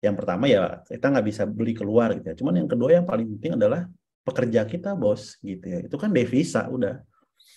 [0.03, 2.35] yang pertama ya kita nggak bisa beli keluar gitu ya.
[2.35, 3.87] Cuman yang kedua yang paling penting adalah
[4.27, 5.79] pekerja kita bos gitu ya.
[5.87, 6.99] Itu kan devisa udah.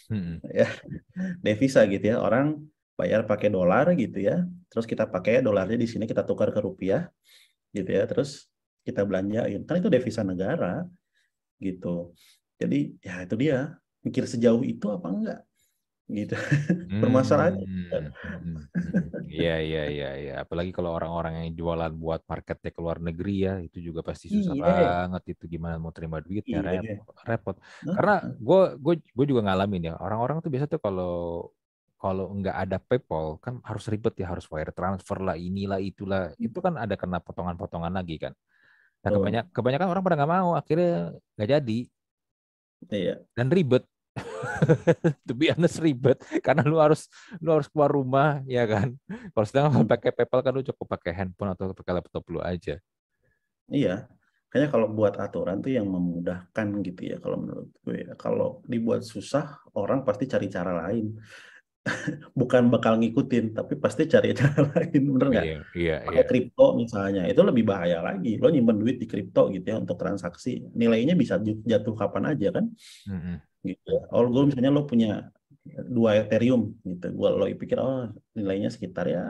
[0.05, 0.37] Hmm.
[0.53, 0.69] Ya,
[1.41, 2.21] devisa gitu ya.
[2.21, 4.45] Orang bayar pakai dolar gitu ya.
[4.69, 7.09] Terus kita pakai dolarnya di sini kita tukar ke rupiah
[7.73, 8.05] gitu ya.
[8.05, 8.45] Terus
[8.85, 9.65] kita belanjain.
[9.65, 10.85] Kan itu devisa negara
[11.57, 12.13] gitu.
[12.61, 13.73] Jadi ya itu dia.
[14.05, 15.39] Mikir sejauh itu apa enggak?
[16.05, 16.37] Gitu.
[16.85, 17.65] Hmm, permasalahannya
[19.25, 20.33] iya iya iya iya.
[20.45, 24.53] Apalagi kalau orang-orang yang jualan buat marketnya ke luar negeri ya itu juga pasti susah
[24.53, 24.63] iya.
[24.63, 27.01] banget itu gimana mau terima duit ya iya.
[27.25, 31.49] repot karena gue gue gue juga ngalamin ya orang-orang tuh biasa tuh kalau
[31.97, 36.37] kalau nggak ada PayPal kan harus ribet ya harus wire transfer lah inilah itulah.
[36.37, 38.37] Itu kan ada kena potongan-potongan lagi kan.
[39.01, 41.79] Nah kebanyakan kebanyakan orang pada nggak mau akhirnya nggak jadi.
[42.85, 43.23] Iya.
[43.33, 43.81] dan ribet
[45.27, 46.19] to be honest ribet.
[46.39, 47.11] Karena lu harus
[47.43, 48.95] lu harus keluar rumah ya kan?
[49.07, 49.87] Kalau sedang hmm.
[49.87, 52.79] pakai PayPal kan lu cukup pakai handphone atau pakai laptop lu aja.
[53.69, 54.07] Iya.
[54.49, 58.15] Kayaknya kalau buat aturan tuh yang memudahkan gitu ya kalau menurut gue ya.
[58.15, 61.11] kalau dibuat susah orang pasti cari cara lain
[62.39, 66.29] bukan bakal ngikutin tapi pasti cari cara lain bener nggak iya, iya, pakai iya.
[66.29, 70.65] kripto misalnya itu lebih bahaya lagi lo nyimpen duit di kripto gitu ya untuk transaksi
[70.73, 72.65] nilainya bisa jatuh kapan aja kan
[73.05, 74.01] mm -hmm gitu ya.
[74.13, 75.11] Oh, gue misalnya lo punya
[75.65, 77.05] dua Ethereum gitu.
[77.11, 79.23] Gue lo pikir oh nilainya sekitar ya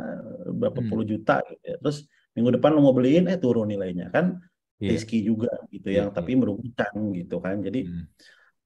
[0.51, 0.89] berapa hmm.
[0.91, 1.75] puluh juta gitu ya.
[1.79, 1.97] Terus
[2.35, 4.35] minggu depan lo mau beliin eh turun nilainya kan
[4.83, 4.91] yeah.
[4.91, 6.15] risky juga gitu yeah, yang yeah.
[6.15, 7.63] tapi merugikan gitu kan.
[7.63, 8.05] Jadi hmm.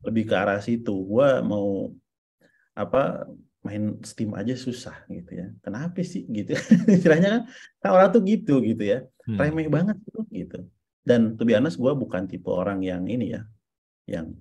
[0.09, 0.93] lebih ke arah situ.
[1.05, 1.93] Gue mau
[2.73, 5.47] apa main Steam aja susah gitu ya.
[5.59, 6.55] Kenapa sih gitu?
[6.95, 7.41] Istilahnya kan,
[7.83, 8.99] kan orang tuh gitu gitu ya.
[9.27, 9.37] Hmm.
[9.37, 10.63] Remeh banget tuh gitu.
[11.03, 13.41] Dan tuh honest gue bukan tipe orang yang ini ya,
[14.05, 14.35] yang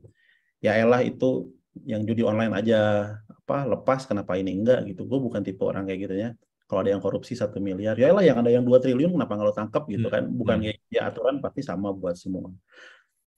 [0.58, 1.54] ya elah itu
[1.86, 6.00] yang judi online aja apa lepas kenapa ini enggak gitu gue bukan tipe orang kayak
[6.10, 6.30] gitu ya
[6.68, 9.48] kalau ada yang korupsi satu miliar ya elah yang ada yang dua triliun kenapa nggak
[9.48, 10.14] lo tangkap gitu hmm.
[10.14, 10.92] kan bukan hmm.
[10.92, 12.50] ya aturan pasti sama buat semua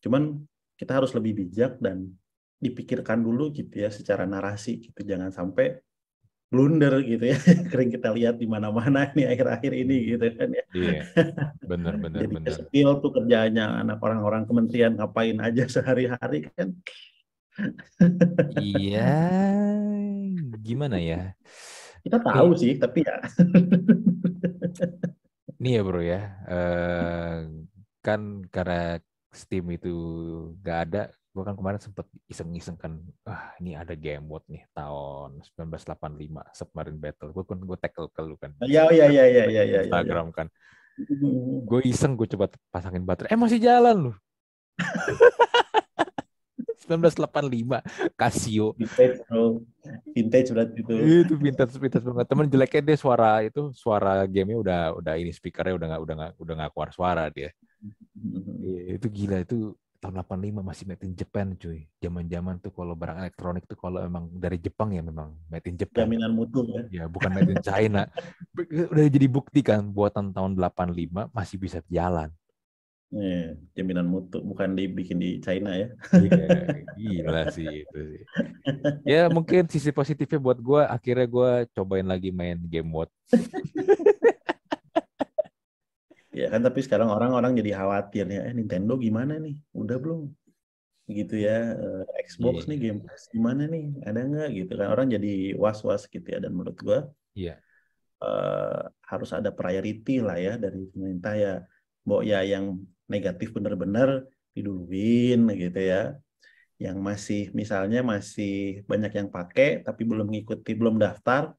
[0.01, 0.40] cuman
[0.81, 2.09] kita harus lebih bijak dan
[2.61, 5.01] dipikirkan dulu gitu ya secara narasi gitu.
[5.03, 5.81] Jangan sampai
[6.51, 7.38] blunder gitu ya.
[7.70, 10.64] Kering kita lihat di mana-mana nih akhir-akhir ini gitu kan ya.
[10.77, 11.03] Iya.
[11.70, 12.53] Benar benar jadi benar.
[12.53, 16.75] spill tuh kerjanya anak orang-orang kementerian ngapain aja sehari-hari kan?
[18.59, 19.14] Iya,
[20.59, 21.35] gimana ya?
[22.01, 23.16] Kita tahu Nih, sih, tapi ya.
[25.61, 27.44] Nih ya bro ya, uh,
[28.01, 28.96] kan karena
[29.31, 29.94] Steam itu
[30.64, 35.38] gak ada, gue kan kemarin sempet iseng-iseng kan, ah ini ada game mode nih tahun
[35.55, 38.51] 1985 Submarine Battle, gue kan gue tackle ke lu kan.
[38.66, 39.62] Iya iya iya iya iya.
[39.62, 40.37] iya Instagram ya, ya.
[40.37, 40.47] kan.
[41.71, 44.16] Gue iseng gue coba pasangin baterai, eh masih jalan loh.
[46.90, 48.75] 1985 Casio.
[48.75, 49.62] Vintage bro.
[50.11, 50.95] Vintage berarti itu.
[51.23, 52.27] Itu vintage vintage banget.
[52.27, 56.33] Temen jeleknya dia suara itu suara gamenya udah udah ini speakernya udah nggak udah nggak
[56.43, 57.55] udah nggak keluar suara dia.
[58.19, 58.95] Mm-hmm.
[58.99, 59.59] itu gila itu
[60.01, 61.85] tahun 85 masih made in Japan cuy.
[62.01, 66.09] Zaman-zaman tuh kalau barang elektronik tuh kalau emang dari Jepang ya memang made in Japan.
[66.09, 66.83] Jaminan mutu ya.
[66.89, 68.09] Ya bukan made in China.
[68.93, 72.33] Udah jadi bukti kan buatan tahun 85 masih bisa jalan.
[73.11, 75.91] Yeah, jaminan mutu bukan dibikin di China ya.
[76.15, 76.47] Iya,
[76.95, 78.23] gila sih itu sih.
[79.03, 83.11] Ya mungkin sisi positifnya buat gue akhirnya gue cobain lagi main game mode.
[86.31, 89.59] ya kan tapi sekarang orang-orang jadi khawatir ya, eh Nintendo gimana nih?
[89.75, 90.31] Udah belum?
[91.11, 92.69] Gitu ya, uh, Xbox yeah.
[92.71, 93.01] nih game
[93.35, 93.85] gimana nih?
[94.07, 94.88] Ada nggak gitu kan?
[94.95, 97.01] Orang jadi was-was gitu ya dan menurut gue
[97.35, 97.55] Iya.
[97.55, 97.59] Yeah.
[98.21, 101.55] Uh, harus ada priority lah ya dari pemerintah ya.
[102.05, 106.16] Mbok ya yang negatif benar-benar diduluin gitu ya
[106.81, 111.53] yang masih misalnya masih banyak yang pakai tapi belum mengikuti belum daftar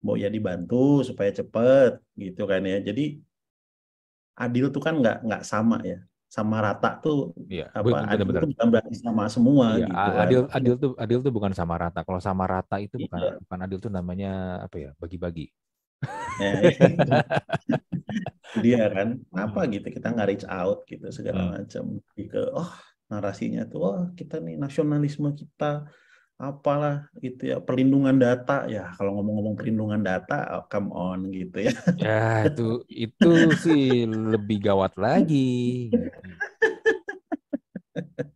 [0.00, 3.18] mau ya dibantu supaya cepet gitu kan ya jadi
[4.40, 6.00] adil tuh kan nggak nggak sama ya
[6.30, 8.42] sama rata tuh ya, apa bener, adil bener.
[8.46, 10.22] tuh bukan berarti sama semua ya, gitu kan.
[10.22, 13.34] adil adil tuh adil tuh bukan sama rata kalau sama rata itu bukan iya.
[13.42, 15.50] bukan adil tuh namanya apa ya bagi-bagi
[16.38, 16.52] ya,
[18.64, 21.52] dia kan apa gitu kita nggak reach out gitu segala hmm.
[21.58, 22.70] macam ke oh
[23.10, 25.90] narasinya tuh oh kita nih nasionalisme kita
[26.40, 28.88] apalah itu ya perlindungan data ya.
[28.96, 31.74] Kalau ngomong-ngomong perlindungan data oh, come on gitu ya.
[32.00, 35.92] Ya itu itu sih lebih gawat lagi.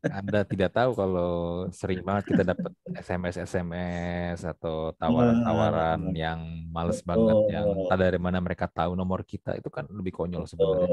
[0.05, 1.33] Anda tidak tahu kalau
[1.73, 8.39] sering banget kita dapat SMS SMS atau tawaran-tawaran yang males banget yang tak dari mana
[8.39, 10.93] mereka tahu nomor kita itu kan lebih konyol sebenarnya.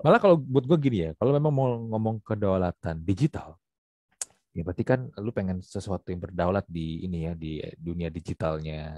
[0.00, 3.60] Malah kalau buat gue gini ya, kalau memang mau ngomong kedaulatan digital,
[4.50, 8.90] ya berarti kan lu pengen sesuatu yang berdaulat di ini ya di dunia digitalnya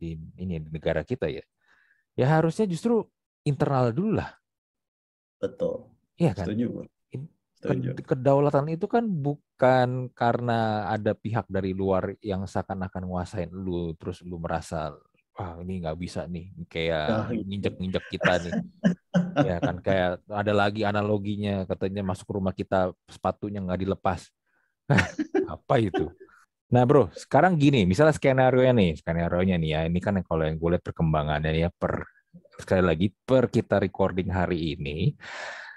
[0.00, 1.44] di ini di negara kita ya.
[2.16, 3.04] Ya harusnya justru
[3.44, 4.32] internal dulu lah.
[5.42, 5.92] Betul.
[6.16, 6.46] Iya kan?
[6.48, 6.88] Setuju.
[7.64, 7.96] Setuju.
[8.04, 14.36] kedaulatan itu kan bukan karena ada pihak dari luar yang seakan-akan nguasain lu terus lu
[14.36, 14.92] merasa
[15.32, 18.52] wah ini nggak bisa nih kayak nah, nginjek-nginjek kita nih.
[19.48, 24.28] Ya kan kayak ada lagi analoginya katanya masuk rumah kita sepatunya nggak dilepas
[25.54, 26.10] apa itu?
[26.72, 30.56] Nah bro, sekarang gini, misalnya skenario nih, skenario nya nih ya, ini kan kalau yang
[30.58, 32.08] gue lihat perkembangannya ya per
[32.58, 35.14] sekali lagi per kita recording hari ini,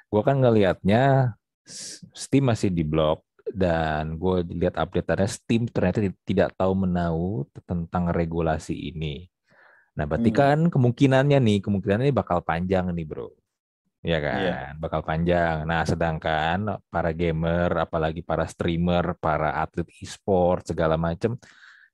[0.10, 1.34] gue kan ngelihatnya
[2.15, 8.96] Steam masih di blok dan gue lihat update-nya Steam ternyata tidak tahu menau tentang regulasi
[8.96, 9.28] ini.
[9.98, 10.38] Nah, berarti hmm.
[10.38, 13.34] kan kemungkinannya nih, kemungkinannya bakal panjang nih, bro
[14.05, 14.71] ya kan yeah.
[14.77, 15.65] bakal panjang.
[15.65, 21.36] Nah sedangkan para gamer, apalagi para streamer, para atlet e-sport segala macam,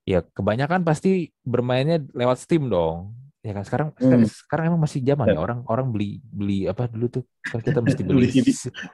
[0.04, 4.24] ya kebanyakan pasti bermainnya lewat Steam dong ya kan sekarang hmm.
[4.24, 5.36] sekarang emang masih zaman ya.
[5.36, 5.40] ya.
[5.44, 7.24] orang orang beli beli apa dulu tuh?
[7.44, 8.32] Kan kita mesti beli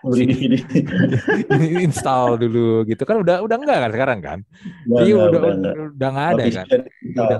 [0.02, 0.26] beli
[1.86, 3.06] install dulu gitu.
[3.06, 4.40] Kan udah udah enggak kan sekarang kan?
[4.90, 6.66] Udah udah, udah, udah nggak ada kan?
[6.66, 7.40] Udah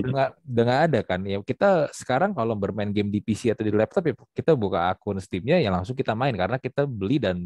[0.00, 1.20] udah udah nggak ada kan?
[1.28, 5.20] Ya kita sekarang kalau bermain game di PC atau di laptop ya kita buka akun
[5.20, 6.32] Steamnya ya langsung kita main.
[6.32, 7.36] Karena kita beli dan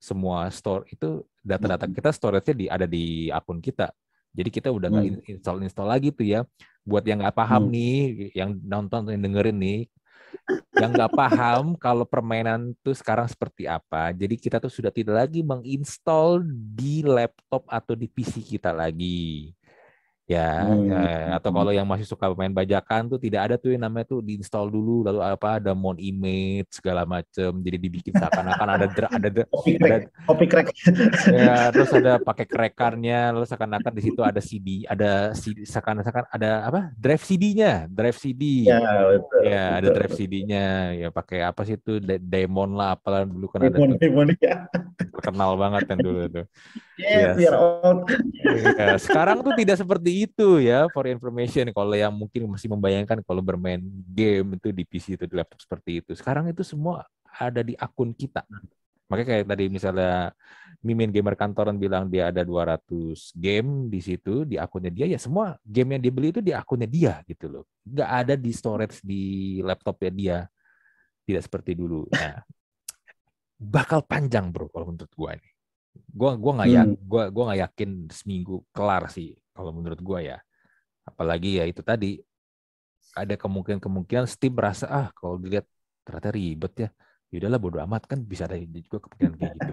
[0.00, 3.92] semua store itu data-data kita storage-nya di ada di akun kita
[4.34, 5.32] jadi kita udah nggak hmm.
[5.38, 6.42] install install lagi tuh ya.
[6.82, 7.72] Buat yang nggak paham hmm.
[7.72, 7.98] nih,
[8.34, 9.80] yang nonton yang dengerin nih,
[10.76, 14.10] yang nggak paham kalau permainan tuh sekarang seperti apa.
[14.10, 16.42] Jadi kita tuh sudah tidak lagi menginstall
[16.74, 19.54] di laptop atau di PC kita lagi
[20.24, 20.88] ya, hmm.
[20.88, 24.24] ya atau kalau yang masih suka main bajakan tuh tidak ada tuh yang namanya tuh
[24.24, 29.76] diinstal dulu lalu apa ada mon image segala macem jadi dibikin seakan-akan ada ada copy
[29.76, 30.66] crack, ada copy crack
[31.28, 36.50] ya terus ada pakai crackernya lalu seakan-akan di situ ada CD ada CD seakan-akan ada
[36.72, 39.76] apa drive CD-nya drive CD ya betul, ya betul.
[39.76, 44.00] ada drive CD-nya ya pakai apa sih itu Demon lah apalah dulu kan ada Demon,
[44.00, 44.64] Demon ya.
[45.24, 46.46] Terkenal banget kan dulu tuh
[47.00, 47.48] yeah, yes.
[48.76, 53.40] ya, sekarang tuh tidak seperti itu ya for information kalau yang mungkin masih membayangkan kalau
[53.40, 53.80] bermain
[54.12, 56.10] game itu di PC itu di laptop seperti itu.
[56.12, 58.44] Sekarang itu semua ada di akun kita.
[59.08, 60.32] Makanya kayak tadi misalnya
[60.84, 65.56] Mimin gamer kantoran bilang dia ada 200 game di situ di akunnya dia ya semua
[65.64, 67.64] game yang dia beli itu di akunnya dia gitu loh.
[67.88, 69.22] Nggak ada di storage di
[69.64, 70.38] laptopnya dia.
[71.24, 72.04] Tidak seperti dulu.
[72.12, 72.44] Nah,
[73.64, 75.48] bakal panjang bro kalau menurut gua ini.
[76.10, 80.38] Gua gua nggak ya, gua gua nggak yakin seminggu kelar sih kalau menurut gua ya.
[81.04, 82.20] Apalagi ya itu tadi
[83.14, 85.64] ada kemungkinan-kemungkinan Steam merasa ah kalau dilihat
[86.04, 86.88] ternyata ribet ya.
[87.32, 89.72] Ya udahlah bodo amat kan bisa ada juga kepikiran kayak gitu.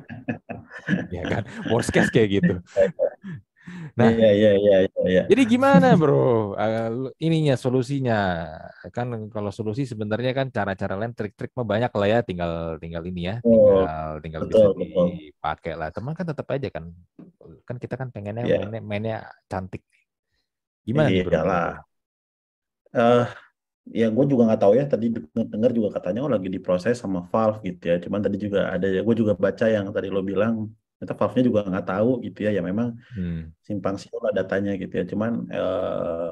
[1.15, 1.43] ya kan?
[1.69, 2.55] Worst case kayak gitu.
[3.93, 5.23] Nah, iya, iya, iya, iya.
[5.29, 6.57] Jadi gimana, bro?
[6.57, 8.49] Uh, ininya solusinya
[8.89, 13.29] kan kalau solusi sebenarnya kan cara-cara lain trik-trik mah banyak lah ya, tinggal tinggal ini
[13.29, 15.89] ya, tinggal oh, tinggal betul, bisa dipakai lah.
[15.93, 16.89] Teman kan tetap aja kan,
[17.67, 18.59] kan kita kan pengennya yeah.
[18.65, 19.85] mainnya, mainnya cantik.
[20.81, 21.33] Gimana, nih, bro?
[21.37, 21.69] Iyalah.
[22.91, 23.23] Uh,
[23.87, 27.65] ya gue juga nggak tahu ya tadi dengar juga katanya oh lagi diproses sama Valve
[27.65, 30.69] gitu ya cuman tadi juga ada ya gue juga baca yang tadi lo bilang
[31.01, 32.51] ternyata Valve-nya juga nggak tahu gitu ya.
[32.53, 33.57] Ya memang hmm.
[33.65, 35.05] simpang siur lah datanya gitu ya.
[35.09, 36.29] Cuman eh,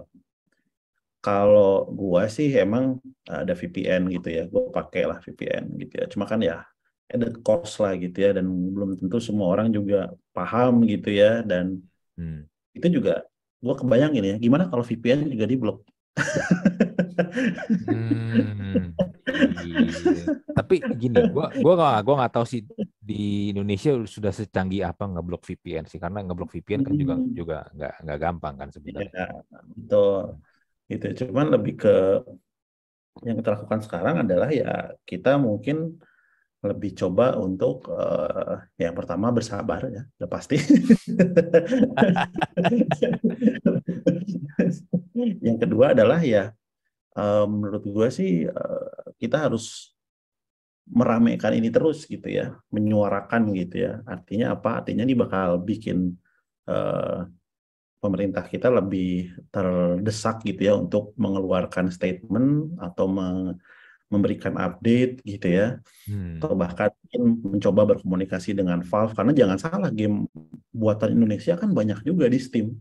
[1.25, 4.45] kalau gua sih emang ada VPN gitu ya.
[4.45, 6.05] Gue pakai lah VPN gitu ya.
[6.05, 6.61] Cuma kan ya
[7.09, 8.37] ada cost lah gitu ya.
[8.37, 11.41] Dan belum tentu semua orang juga paham gitu ya.
[11.41, 11.81] Dan
[12.13, 12.45] hmm.
[12.77, 13.25] itu juga
[13.59, 15.83] gua kebayangin ya gimana kalau VPN juga di blok
[17.87, 18.95] hmm.
[19.39, 20.35] Iya.
[20.53, 22.61] Tapi gini, gua gua gak, gua nggak tahu sih
[22.99, 27.33] di Indonesia sudah secanggih apa ngeblok VPN sih karena ngeblok VPN kan juga hmm.
[27.33, 29.11] juga nggak nggak gampang kan sebenarnya.
[29.13, 29.27] Ya,
[29.75, 30.37] betul.
[30.89, 31.95] Itu cuman lebih ke
[33.25, 35.99] yang kita lakukan sekarang adalah ya kita mungkin
[36.59, 40.59] lebih coba untuk uh, yang pertama bersabar ya, udah pasti.
[45.39, 46.51] yang kedua adalah ya
[47.19, 49.91] uh, menurut gue sih uh, kita harus
[50.89, 54.01] meramaikan ini terus gitu ya, menyuarakan gitu ya.
[54.07, 54.81] Artinya apa?
[54.81, 56.17] Artinya ini bakal bikin
[56.65, 57.29] uh,
[57.99, 63.11] pemerintah kita lebih terdesak gitu ya untuk mengeluarkan statement atau
[64.09, 65.67] memberikan update gitu ya
[66.07, 66.39] hmm.
[66.39, 66.89] atau bahkan
[67.43, 70.25] mencoba berkomunikasi dengan Valve karena jangan salah game
[70.71, 72.79] buatan Indonesia kan banyak juga di Steam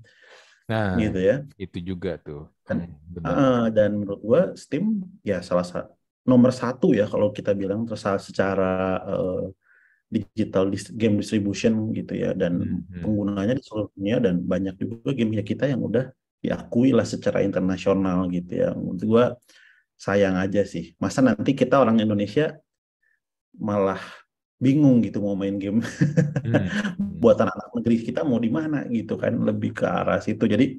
[0.69, 1.37] nah gitu ya.
[1.57, 2.47] itu juga tuh.
[2.69, 2.93] Dan,
[3.25, 5.97] uh, dan menurut gua Steam ya salah satu
[6.29, 9.49] nomor satu ya kalau kita bilang secara uh,
[10.12, 12.37] digital game distribution gitu ya.
[12.37, 13.03] Dan hmm, hmm.
[13.03, 16.12] penggunanya di seluruh dunia dan banyak juga game kita yang udah
[16.45, 18.77] diakui lah secara internasional gitu ya.
[18.77, 19.25] Menurut gua
[19.97, 20.93] sayang aja sih.
[21.01, 22.55] Masa nanti kita orang Indonesia
[23.59, 23.99] malah
[24.59, 26.67] bingung gitu mau main game hmm.
[27.23, 30.75] buatan anak negeri kita mau di mana gitu kan lebih ke arah situ jadi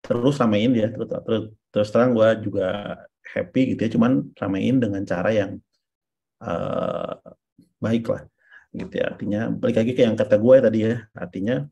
[0.00, 1.44] terus ramein ya terus terus,
[1.74, 2.96] terus terang gue juga
[3.34, 5.58] happy gitu ya cuman ramein dengan cara yang
[6.40, 7.18] uh,
[7.82, 8.22] baik lah
[8.70, 11.66] gitu ya artinya balik lagi ke yang kata gue tadi ya artinya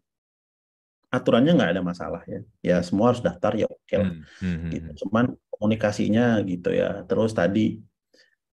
[1.08, 4.22] aturannya nggak ada masalah ya ya semua harus daftar ya oke okay lah hmm.
[4.42, 4.58] Hmm.
[4.58, 4.98] hmm gitu hmm.
[5.06, 5.26] cuman
[5.58, 7.02] komunikasinya gitu ya.
[7.04, 7.82] Terus tadi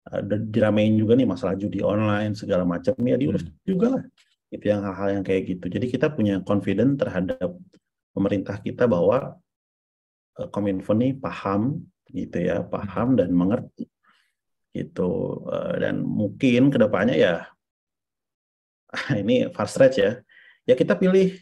[0.04, 3.64] ada diramein juga nih masalah judi online segala macam ya diurus hmm.
[3.64, 4.04] juga lah.
[4.54, 5.66] Itu yang hal-hal yang kayak gitu.
[5.72, 7.56] Jadi kita punya confident terhadap
[8.12, 9.40] pemerintah kita bahwa
[10.38, 11.82] uh, Kominfo nih paham
[12.12, 13.88] gitu ya, paham dan mengerti
[14.76, 15.42] gitu.
[15.48, 17.36] Uh, dan mungkin ke depannya ya
[19.22, 20.20] ini fast stretch ya.
[20.64, 21.36] Ya kita pilih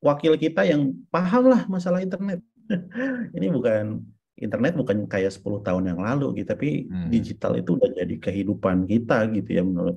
[0.00, 2.44] wakil kita yang paham lah masalah internet.
[3.36, 4.04] ini bukan
[4.36, 7.08] internet bukan kayak 10 tahun yang lalu gitu tapi hmm.
[7.08, 9.96] digital itu udah jadi kehidupan kita gitu ya menurut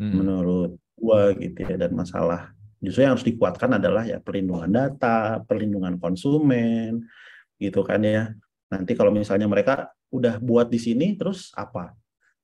[0.00, 0.12] hmm.
[0.12, 2.54] menurut gua gitu ya dan masalah
[2.84, 7.08] justru yang harus dikuatkan adalah ya perlindungan data, perlindungan konsumen
[7.56, 8.36] gitu kan ya.
[8.68, 11.96] Nanti kalau misalnya mereka udah buat di sini terus apa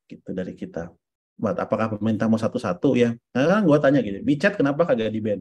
[0.08, 0.88] gitu dari kita.
[1.36, 3.12] Buat apakah pemerintah mau satu-satu ya?
[3.36, 5.40] Nah, kan gua tanya gitu, Bicat kenapa kagak di ban?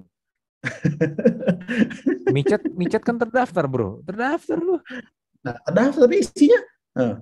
[2.35, 4.83] micet micet kan terdaftar bro terdaftar loh
[5.39, 6.59] Nah, ada tapi isinya
[6.99, 7.15] hmm,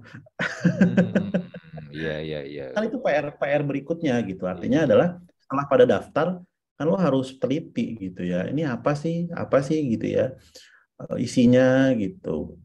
[1.97, 2.65] Iya, iya, iya.
[2.75, 4.45] Kan itu PR PR berikutnya gitu.
[4.45, 4.87] Artinya hmm.
[4.87, 5.07] adalah
[5.41, 6.27] setelah pada daftar
[6.77, 8.45] kan lo harus teliti gitu ya.
[8.45, 9.25] Ini apa sih?
[9.33, 10.35] Apa sih gitu ya?
[11.01, 12.59] Eh, isinya gitu.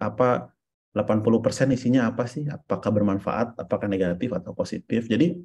[0.00, 0.48] Apa
[0.96, 2.48] 80% isinya apa sih?
[2.48, 5.06] Apakah bermanfaat, apakah negatif atau positif.
[5.06, 5.36] Jadi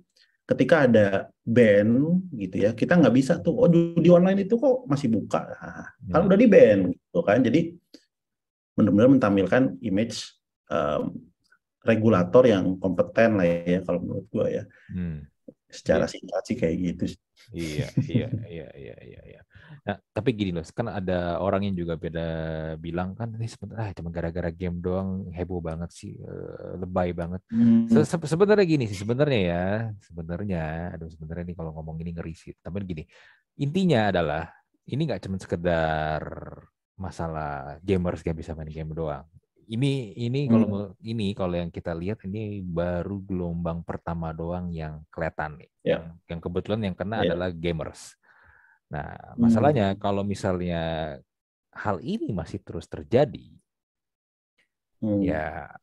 [0.45, 1.07] ketika ada
[1.41, 5.41] band gitu ya, kita nggak bisa tuh, oh di online itu kok masih buka.
[5.41, 6.27] Nah, kan hmm.
[6.31, 7.39] udah di band gitu kan.
[7.43, 7.73] Jadi
[8.75, 10.35] benar-benar menampilkan image
[10.69, 11.15] um,
[11.85, 14.63] regulator yang kompeten lah ya kalau menurut gua ya.
[14.91, 15.23] Hmm.
[15.69, 16.11] Secara iya.
[16.11, 17.05] singkat sih kayak gitu.
[17.53, 19.41] Iya, iya, iya, iya, iya, iya.
[19.85, 22.27] Nah, tapi gini loh, kan ada orang yang juga beda
[22.81, 27.41] bilang kan ini sebenarnya ah, cuma gara-gara game doang heboh banget sih, uh, lebay banget.
[27.53, 27.85] Hmm.
[27.85, 29.65] Se -se sebenarnya gini sih, sebenarnya ya,
[30.01, 30.63] sebenarnya,
[30.97, 32.53] aduh sebenarnya nih kalau ngomong ini ngeri sih.
[32.57, 33.03] Tapi gini,
[33.61, 34.49] intinya adalah
[34.89, 36.21] ini nggak cuma sekedar
[36.95, 39.27] masalah gamers gak bisa main game doang.
[39.65, 40.51] Ini ini hmm.
[40.51, 45.71] kalau ini kalau yang kita lihat ini baru gelombang pertama doang yang kelihatan nih.
[45.81, 45.89] Yeah.
[45.89, 47.25] Yang, yang kebetulan yang kena yeah.
[47.33, 48.13] adalah gamers.
[48.93, 49.99] Nah, masalahnya hmm.
[49.99, 50.83] kalau misalnya
[51.73, 53.49] hal ini masih terus terjadi,
[55.01, 55.21] hmm.
[55.25, 55.73] ya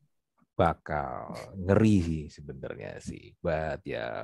[0.54, 3.34] bakal ngeri sih sebenarnya sih.
[3.42, 4.22] But ya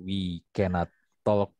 [0.00, 0.88] we cannot
[1.20, 1.52] talk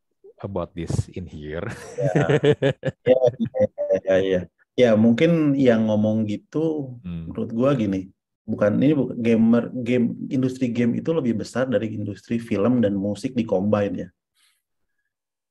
[0.42, 1.68] about this in here.
[2.00, 2.24] Ya,
[3.12, 3.66] ya, ya,
[4.00, 4.40] ya, ya.
[4.72, 7.32] ya mungkin yang ngomong gitu, hmm.
[7.32, 8.08] menurut gua gini,
[8.48, 13.36] bukan ini bukan gamer game industri game itu lebih besar dari industri film dan musik
[13.36, 14.08] di combine ya,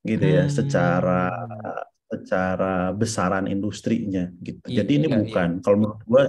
[0.05, 0.53] gitu ya, hmm.
[0.53, 1.21] secara
[2.11, 4.67] secara besaran industrinya gitu.
[4.67, 5.61] Iya, Jadi ini iya, bukan, iya.
[5.63, 6.23] kalau menurut gua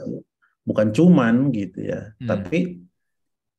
[0.62, 2.28] bukan cuman gitu ya, hmm.
[2.28, 2.58] tapi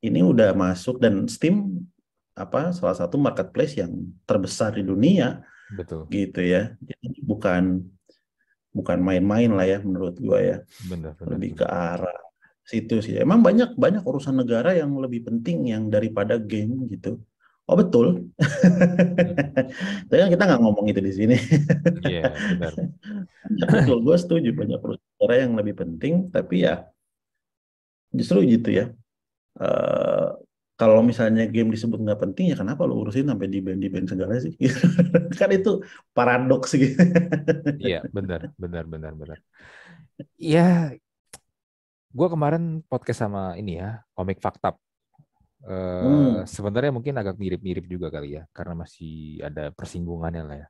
[0.04, 1.88] ini udah masuk dan Steam
[2.34, 3.94] apa salah satu marketplace yang
[4.26, 5.46] terbesar di dunia
[5.78, 7.86] betul gitu ya jadi bukan
[8.74, 10.58] bukan main-main lah ya menurut gua ya.
[10.90, 12.18] Benar, benar, lebih ke arah
[12.66, 13.16] situ sih.
[13.22, 17.22] Emang banyak banyak urusan negara yang lebih penting yang daripada game gitu.
[17.64, 18.28] Oh betul.
[18.36, 19.16] Hmm.
[20.12, 21.38] tapi kan kita nggak ngomong itu di sini.
[22.04, 22.74] Iya yeah, benar
[23.72, 24.50] betul gue setuju.
[24.52, 26.88] Banyak urusan negara yang lebih penting tapi ya
[28.12, 28.86] justru gitu ya.
[29.56, 30.36] Uh,
[30.74, 34.10] kalau misalnya game disebut nggak penting ya kenapa lo urusin sampai di band di band
[34.10, 34.54] segala sih
[35.40, 36.98] kan itu paradoks gitu
[37.86, 39.38] iya benar benar benar benar
[40.38, 40.94] ya
[42.14, 46.50] gue kemarin podcast sama ini ya komik fakta uh, hmm.
[46.50, 50.68] sebenarnya mungkin agak mirip-mirip juga kali ya karena masih ada persinggungannya lah ya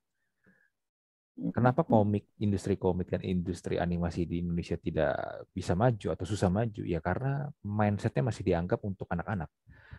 [1.34, 1.90] Kenapa hmm.
[1.90, 6.86] komik, industri komik dan industri animasi di Indonesia tidak bisa maju atau susah maju?
[6.86, 9.50] Ya karena mindsetnya masih dianggap untuk anak-anak.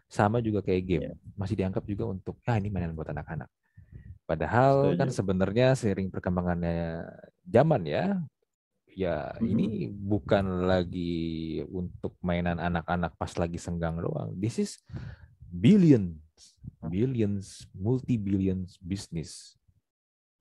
[0.08, 1.14] Sama juga kayak game, yeah.
[1.34, 3.50] masih dianggap juga untuk ah ini mainan buat anak-anak.
[4.24, 5.00] Padahal Setuju.
[5.00, 7.04] kan sebenarnya seiring perkembangannya
[7.44, 8.24] zaman ya
[8.94, 9.44] ya hmm.
[9.44, 14.32] ini bukan lagi untuk mainan anak-anak pas lagi senggang doang.
[14.38, 14.80] This is
[15.50, 16.16] billions,
[16.80, 19.58] billions, multi billions business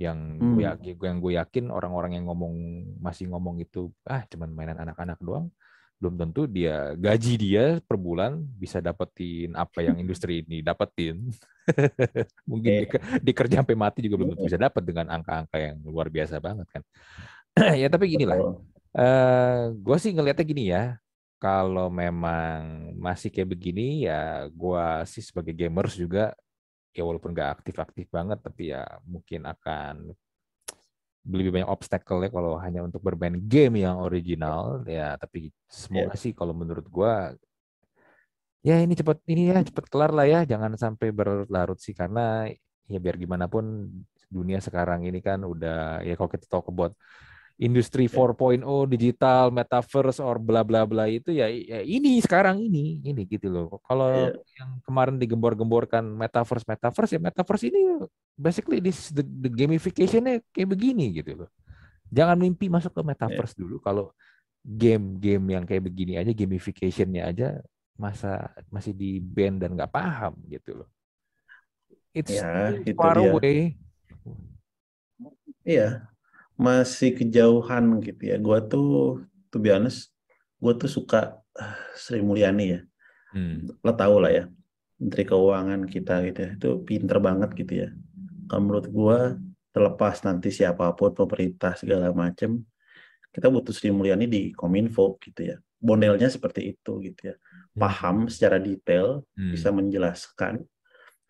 [0.01, 0.53] yang hmm.
[0.57, 2.55] gue yakin, yang gue yakin orang-orang yang ngomong
[2.97, 5.53] masih ngomong itu ah cuman mainan anak-anak doang
[6.03, 11.31] belum tentu dia gaji dia per bulan bisa dapetin apa yang industri ini dapetin
[12.51, 12.99] mungkin okay.
[13.23, 16.67] di, kerja sampai mati juga belum tentu bisa dapat dengan angka-angka yang luar biasa banget
[16.67, 16.83] kan
[17.81, 18.37] ya tapi gini lah.
[18.41, 18.57] Uh,
[18.97, 20.97] eh, gue sih ngelihatnya gini ya.
[21.37, 26.31] Kalau memang masih kayak begini ya gue sih sebagai gamers juga
[26.95, 30.15] ya walaupun gak aktif-aktif banget tapi ya mungkin akan
[31.23, 36.19] lebih banyak obstacle ya kalau hanya untuk bermain game yang original ya tapi semoga yeah.
[36.19, 37.13] sih kalau menurut gue
[38.63, 42.47] ya ini cepat ini ya cepat kelar lah ya jangan sampai berlarut sih karena
[42.91, 43.87] ya biar gimana pun
[44.27, 46.91] dunia sekarang ini kan udah ya kalau kita talk about
[47.61, 53.29] industri 4.0 digital metaverse or bla bla bla itu ya, ya ini sekarang ini ini
[53.29, 53.77] gitu loh.
[53.85, 54.33] Kalau yeah.
[54.57, 58.01] yang kemarin digembor-gemborkan metaverse metaverse ya metaverse ini
[58.33, 61.49] basically this the, the gamificationnya kayak begini gitu loh.
[62.09, 63.61] Jangan mimpi masuk ke metaverse yeah.
[63.61, 63.77] dulu.
[63.85, 64.05] Kalau
[64.63, 67.47] game-game yang kayak begini aja gamificationnya aja
[67.93, 70.89] masa masih di band dan nggak paham gitu loh.
[72.17, 73.77] It's ya, far away.
[75.63, 76.12] Iya
[76.57, 78.37] masih kejauhan gitu ya.
[78.37, 80.13] Gua tuh, tuh biasa,
[80.63, 82.81] gue tuh suka uh, Sri Mulyani ya.
[83.33, 83.67] Hmm.
[83.81, 84.45] Lo tau lah ya,
[85.01, 86.49] Menteri Keuangan kita gitu ya.
[86.55, 87.89] Itu pinter banget gitu ya.
[88.47, 89.19] Kalau menurut gue,
[89.73, 92.61] terlepas nanti siapa pun pemerintah segala macem,
[93.33, 95.57] kita butuh Sri Mulyani di Kominfo gitu ya.
[95.83, 97.35] Bondelnya seperti itu gitu ya.
[97.35, 97.79] Hmm.
[97.81, 99.51] Paham secara detail, hmm.
[99.51, 100.63] bisa menjelaskan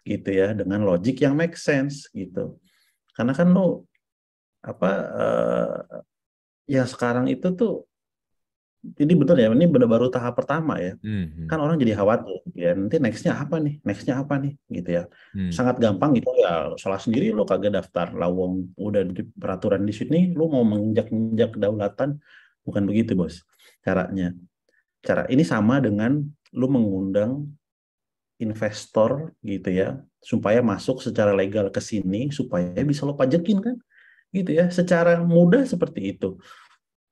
[0.04, 2.60] gitu ya dengan logik yang make sense gitu.
[3.16, 3.88] Karena kan lo
[4.64, 5.76] apa uh,
[6.72, 7.84] yang sekarang itu tuh
[8.84, 10.99] ini betul ya ini benar baru tahap pertama ya.
[10.99, 11.47] Hmm.
[11.47, 15.03] kan orang jadi khawatir ya nanti nextnya apa nih nextnya apa nih gitu ya.
[15.32, 15.51] Hmm.
[15.55, 18.11] sangat gampang gitu ya salah sendiri lo kagak daftar.
[18.11, 22.20] Lawong udah di peraturan di sini lo mau menginjak injak kedaulatan
[22.68, 23.43] bukan begitu bos
[23.80, 24.36] caranya.
[24.99, 26.20] Cara ini sama dengan
[26.51, 27.47] lo mengundang
[28.43, 33.76] investor gitu ya supaya masuk secara legal ke sini supaya bisa lo pajekin kan
[34.34, 36.42] gitu ya secara mudah seperti itu.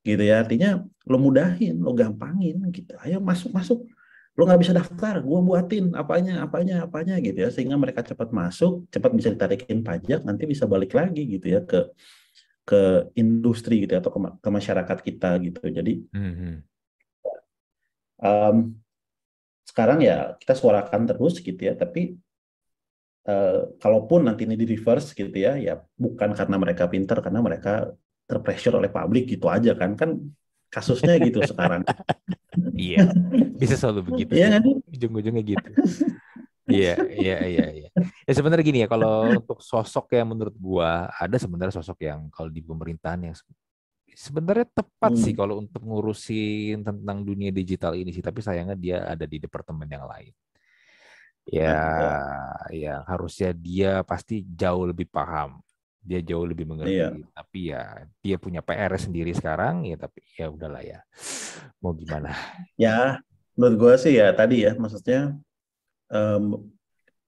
[0.02, 2.98] Gitu ya artinya lo mudahin lo gampangin gitu.
[3.06, 3.86] Ayo masuk masuk.
[4.34, 8.90] Lo nggak bisa daftar gue buatin apanya apanya apanya gitu ya sehingga mereka cepat masuk
[8.90, 11.94] cepat bisa ditarikin pajak nanti bisa balik lagi gitu ya ke
[12.66, 15.62] ke industri gitu ya, atau ke, ke masyarakat kita gitu.
[15.70, 16.54] Jadi mm-hmm.
[18.24, 18.58] um,
[19.68, 22.18] sekarang ya kita suarakan terus gitu ya tapi
[23.22, 27.94] Uh, kalaupun nanti ini di reverse gitu ya, ya bukan karena mereka pinter, karena mereka
[28.26, 30.18] terpressure oleh publik gitu aja kan, kan
[30.74, 31.86] kasusnya gitu sekarang.
[32.74, 33.14] Iya,
[33.62, 34.34] bisa selalu begitu.
[34.34, 34.64] Iya kan?
[34.90, 35.70] Ujung-ujungnya gitu.
[36.66, 37.90] Iya, iya, iya, iya.
[38.26, 42.50] Ya sebenarnya gini ya, kalau untuk sosok yang menurut gua ada sebenarnya sosok yang kalau
[42.50, 43.36] di pemerintahan yang
[44.18, 45.24] sebenarnya tepat hmm.
[45.24, 49.86] sih kalau untuk ngurusin tentang dunia digital ini sih, tapi sayangnya dia ada di departemen
[49.86, 50.34] yang lain
[51.48, 51.82] ya
[52.70, 55.62] ya harusnya dia pasti jauh lebih paham.
[56.02, 56.98] Dia jauh lebih mengerti.
[56.98, 57.14] Iya.
[57.30, 61.00] tapi ya dia punya PR sendiri sekarang ya tapi ya udahlah ya.
[61.82, 62.34] Mau gimana?
[62.78, 63.22] Ya
[63.54, 65.38] menurut gue sih ya tadi ya maksudnya
[66.10, 66.72] um,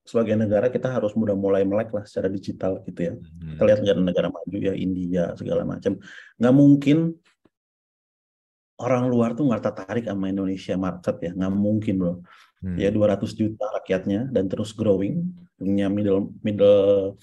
[0.03, 3.13] sebagai negara kita harus mudah mulai melek lah secara digital gitu ya.
[3.15, 3.55] Hmm.
[3.55, 6.01] kita lihat negara-negara maju ya India segala macam.
[6.41, 6.97] Nggak mungkin
[8.81, 11.31] orang luar tuh nggak tertarik sama Indonesia market ya.
[11.37, 12.13] Nggak mungkin bro
[12.63, 12.79] hmm.
[12.79, 15.27] ya 200 juta rakyatnya dan terus growing
[15.59, 17.19] punya middle middle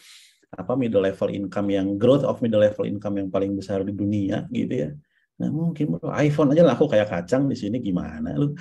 [0.53, 4.47] apa middle level income yang growth of middle level income yang paling besar di dunia
[4.53, 4.91] gitu ya
[5.41, 8.53] Nah mungkin bro, iPhone aja laku kayak kacang di sini gimana lu?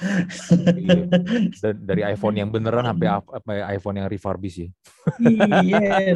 [0.79, 1.75] Iya.
[1.91, 3.19] Dari iPhone yang beneran sampai
[3.75, 4.69] iPhone yang refurbish ya.
[5.59, 6.15] iya,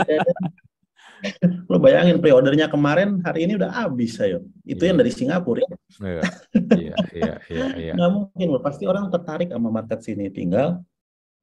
[1.72, 4.44] Lo bayangin pre-ordernya kemarin hari ini udah habis ayo.
[4.68, 4.90] Itu yeah.
[4.92, 5.78] yang dari Singapura ya.
[6.04, 6.24] Iya,
[6.74, 7.66] iya, iya, iya.
[7.90, 7.94] iya.
[7.96, 8.62] Nggak mungkin loh.
[8.62, 10.28] Pasti orang tertarik sama market sini.
[10.30, 10.84] Tinggal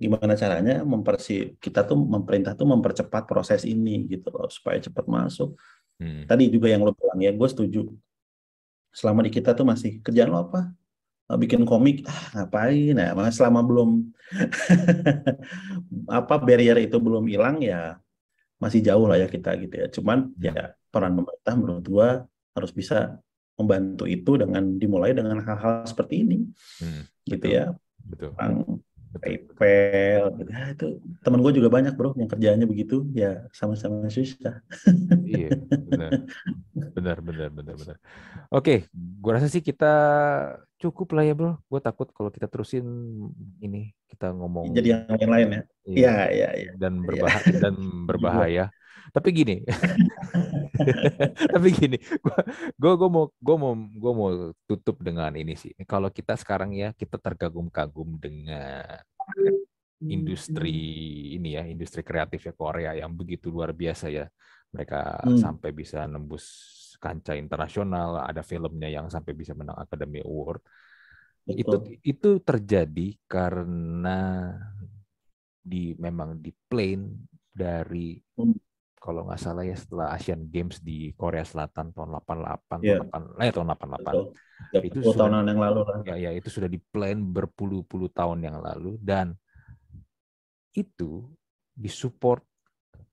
[0.00, 5.56] gimana caranya mempersi kita tuh pemerintah tuh mempercepat proses ini gitu loh supaya cepat masuk.
[6.00, 6.24] Hmm.
[6.24, 7.88] Tadi juga yang lo bilang ya, gue setuju.
[8.90, 10.72] Selama di kita tuh masih kerjaan lo apa?
[11.38, 14.10] bikin komik ah, ngapain ya selama belum
[16.18, 17.99] apa barrier itu belum hilang ya
[18.61, 19.86] masih jauh lah ya kita gitu ya.
[19.88, 22.08] Cuman ya peran pemerintah menurut gua
[22.54, 23.18] harus bisa
[23.56, 26.48] membantu itu dengan dimulai dengan hal-hal seperti ini,
[26.80, 27.64] hmm, gitu betul, ya.
[28.00, 28.30] Betul.
[28.36, 28.80] Orang
[29.11, 30.50] PayPal gitu.
[30.54, 30.86] ya, itu
[31.26, 33.02] teman gue juga banyak bro yang kerjaannya begitu.
[33.11, 34.62] Ya sama-sama susah.
[35.26, 36.11] Iya benar.
[36.94, 37.96] Benar benar benar benar.
[38.54, 39.92] Oke gue rasa sih kita
[40.78, 41.58] cukup lah ya bro.
[41.66, 42.86] Gue takut kalau kita terusin
[43.58, 45.62] ini kita ngomong jadi yang lain-lain ya?
[45.86, 46.14] Iya.
[46.28, 47.61] Iya iya dan berbahaya ya.
[47.62, 47.74] dan
[48.08, 48.64] berbahaya.
[49.11, 49.56] Tapi gini.
[51.54, 51.98] Tapi gini
[52.76, 54.30] gue gue mau gue mau gue mau
[54.66, 55.72] tutup dengan ini sih.
[55.86, 58.98] Kalau kita sekarang ya kita terkagum-kagum dengan
[60.00, 60.72] industri
[61.36, 64.26] ini ya industri kreatif ya Korea yang begitu luar biasa ya.
[64.70, 65.38] Mereka hmm.
[65.38, 66.46] sampai bisa nembus
[67.00, 70.61] kancah internasional ada filmnya yang sampai bisa menang Academy Award
[71.51, 71.62] Betul.
[71.62, 71.76] itu
[72.07, 74.18] itu terjadi karena
[75.61, 78.70] di memang di plane dari hmm
[79.01, 83.01] kalau nggak salah ya setelah Asian Games di Korea Selatan tahun 88 yeah.
[83.09, 83.68] tahun 8 ya tahun
[84.76, 85.98] 88 itu sudah, tahunan yang lalu lah.
[86.05, 89.32] Ya, ya itu sudah di plan berpuluh-puluh tahun yang lalu dan
[90.76, 91.32] itu
[91.72, 92.44] disupport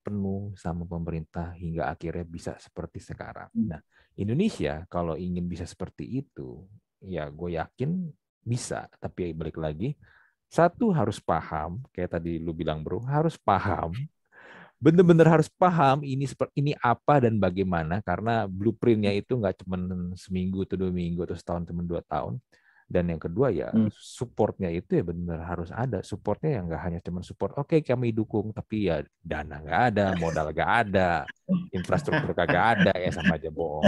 [0.03, 3.47] penuh sama pemerintah hingga akhirnya bisa seperti sekarang.
[3.55, 3.71] Hmm.
[3.71, 3.81] Nah,
[4.19, 6.67] Indonesia kalau ingin bisa seperti itu,
[6.99, 8.11] ya gue yakin
[8.47, 8.87] bisa.
[9.03, 9.93] Tapi balik lagi,
[10.47, 13.91] satu harus paham, kayak tadi lu bilang bro, harus paham
[14.77, 19.77] benar-benar harus paham ini seperti ini apa dan bagaimana karena blueprintnya itu nggak cuma
[20.13, 22.37] seminggu atau dua minggu atau setahun cuma dua tahun
[22.87, 23.89] dan yang kedua ya hmm.
[23.91, 28.13] supportnya itu ya benar harus ada supportnya yang nggak hanya cuma support oke okay, kami
[28.13, 31.25] dukung tapi ya dana nggak ada modal nggak ada
[31.73, 33.81] infrastruktur kagak ada ya sama aja bohong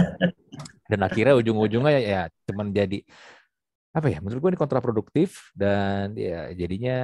[0.90, 2.98] dan akhirnya ujung-ujungnya ya, ya cuman jadi
[3.90, 6.98] apa ya menurut gue ini kontraproduktif dan ya jadinya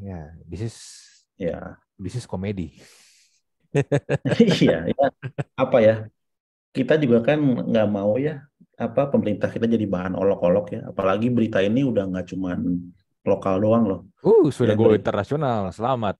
[0.00, 0.76] ya bisnis
[1.36, 2.80] ya bisnis komedi
[4.40, 5.08] iya, ya.
[5.56, 5.96] apa ya?
[6.72, 8.44] Kita juga kan nggak mau ya
[8.76, 10.80] apa pemerintah kita jadi bahan olok-olok ya.
[10.92, 12.58] Apalagi berita ini udah nggak cuman
[13.26, 14.00] lokal doang loh.
[14.20, 15.72] Uh, sudah ya, go internasional.
[15.72, 16.16] Selamat.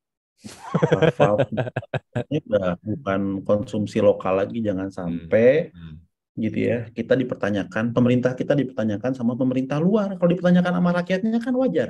[2.29, 5.81] ini udah bukan konsumsi lokal lagi, jangan hmm, sampai hmm.
[5.81, 5.97] Hmm.
[6.37, 6.77] Gitu ya.
[6.93, 10.21] Kita dipertanyakan, pemerintah kita dipertanyakan sama pemerintah luar.
[10.21, 11.89] Kalau dipertanyakan sama rakyatnya kan wajar.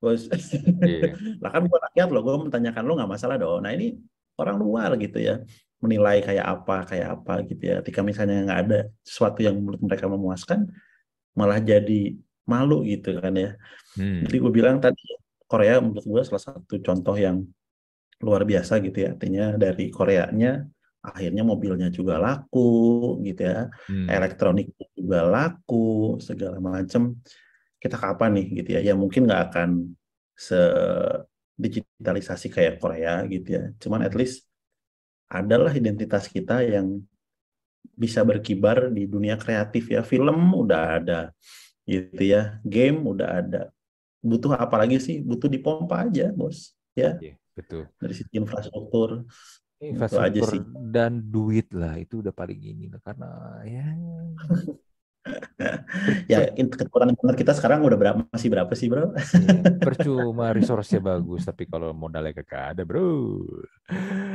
[0.00, 0.30] Bos.
[0.80, 1.12] Yeah.
[1.42, 3.60] lah kan buat rakyat loh, gue menanyakan lo nggak masalah dong.
[3.66, 4.00] Nah ini
[4.40, 5.44] orang luar gitu ya
[5.80, 10.06] menilai kayak apa kayak apa gitu ya ketika misalnya nggak ada sesuatu yang menurut mereka
[10.08, 10.68] memuaskan
[11.32, 13.56] malah jadi malu gitu kan ya
[13.96, 14.28] hmm.
[14.28, 15.00] jadi gue bilang tadi
[15.48, 17.44] Korea menurut gue salah satu contoh yang
[18.20, 20.68] luar biasa gitu ya artinya dari Koreanya
[21.00, 24.06] akhirnya mobilnya juga laku gitu ya hmm.
[24.08, 27.16] elektronik juga laku segala macam
[27.80, 29.70] kita kapan nih gitu ya ya mungkin nggak akan
[30.36, 30.60] se
[31.60, 33.64] digitalisasi kayak Korea gitu ya.
[33.76, 34.48] Cuman at least
[35.28, 37.04] adalah identitas kita yang
[37.92, 40.00] bisa berkibar di dunia kreatif ya.
[40.00, 41.20] Film udah ada
[41.84, 42.56] gitu ya.
[42.64, 43.62] Game udah ada.
[44.24, 45.20] Butuh apa lagi sih?
[45.20, 46.72] Butuh dipompa aja, Bos.
[46.96, 47.20] Ya.
[47.20, 47.84] Iya, betul.
[48.00, 49.28] Dari sisi infrastruktur.
[49.80, 50.60] Infrastruktur aja sih.
[50.92, 53.86] dan duit lah itu udah paling ini karena ya
[56.32, 59.12] ya kekurangan internet kita sekarang udah berapa masih berapa sih bro?
[59.12, 63.44] Iya, percuma resource-nya bagus tapi kalau modalnya kagak ada bro.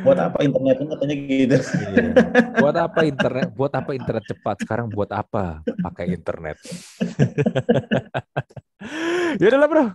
[0.06, 1.58] Buat apa internet katanya gitu?
[1.58, 2.06] Iya.
[2.62, 3.48] Buat apa internet?
[3.58, 4.56] Buat apa internet cepat?
[4.62, 6.58] Sekarang buat apa pakai internet?
[9.42, 9.86] Ya udahlah bro,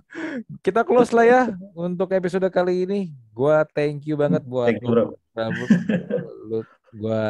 [0.61, 3.01] kita close lah ya untuk episode kali ini.
[3.33, 5.05] Gua thank you banget buat thank you, bro.
[6.51, 6.61] lu
[6.91, 7.23] Gua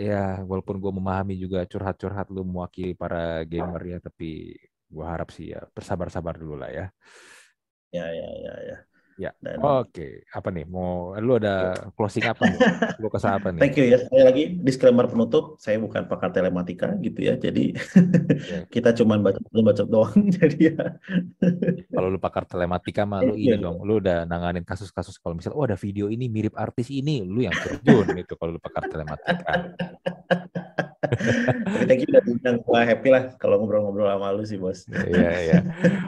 [0.00, 4.56] ya walaupun gue memahami juga curhat-curhat lu mewakili para gamer ya, tapi
[4.88, 6.86] gua harap sih ya bersabar-sabar dulu lah ya.
[7.92, 8.76] Ya ya ya ya.
[9.20, 9.30] Ya.
[9.44, 9.60] Dan...
[9.60, 10.12] Oke, okay.
[10.32, 10.64] apa nih?
[10.64, 12.58] Mau lu ada closing apa nih?
[13.00, 13.60] Lu kesal apa nih?
[13.60, 13.98] Thank you ya.
[14.08, 17.36] Saya lagi disclaimer penutup, saya bukan pakar telematika gitu ya.
[17.36, 17.76] Jadi
[18.48, 18.64] yeah.
[18.74, 20.84] kita cuma baca baca doang jadi ya.
[21.92, 23.84] kalau lu pakar telematika mah lu ini dong.
[23.84, 27.54] Lu udah nanganin kasus-kasus kalau misal oh ada video ini mirip artis ini, lu yang
[27.54, 29.52] terjun gitu kalau lu pakar telematika.
[31.88, 34.86] Thank you udah undang gua happy lah kalau ngobrol-ngobrol sama lu sih, Bos.
[34.86, 35.58] Iya, iya.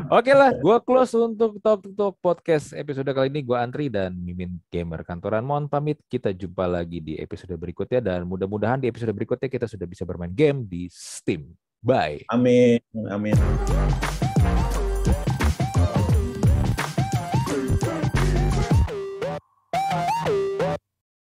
[0.06, 4.14] Oke lah, gua close untuk Talk to Talk podcast episode kali ini gua Antri dan
[4.14, 5.42] Mimin Gamer Kantoran.
[5.42, 9.86] Mohon pamit, kita jumpa lagi di episode berikutnya dan mudah-mudahan di episode berikutnya kita sudah
[9.90, 11.50] bisa bermain game di Steam.
[11.84, 12.24] Bye.
[12.32, 12.80] Amin.
[13.10, 13.36] Amin.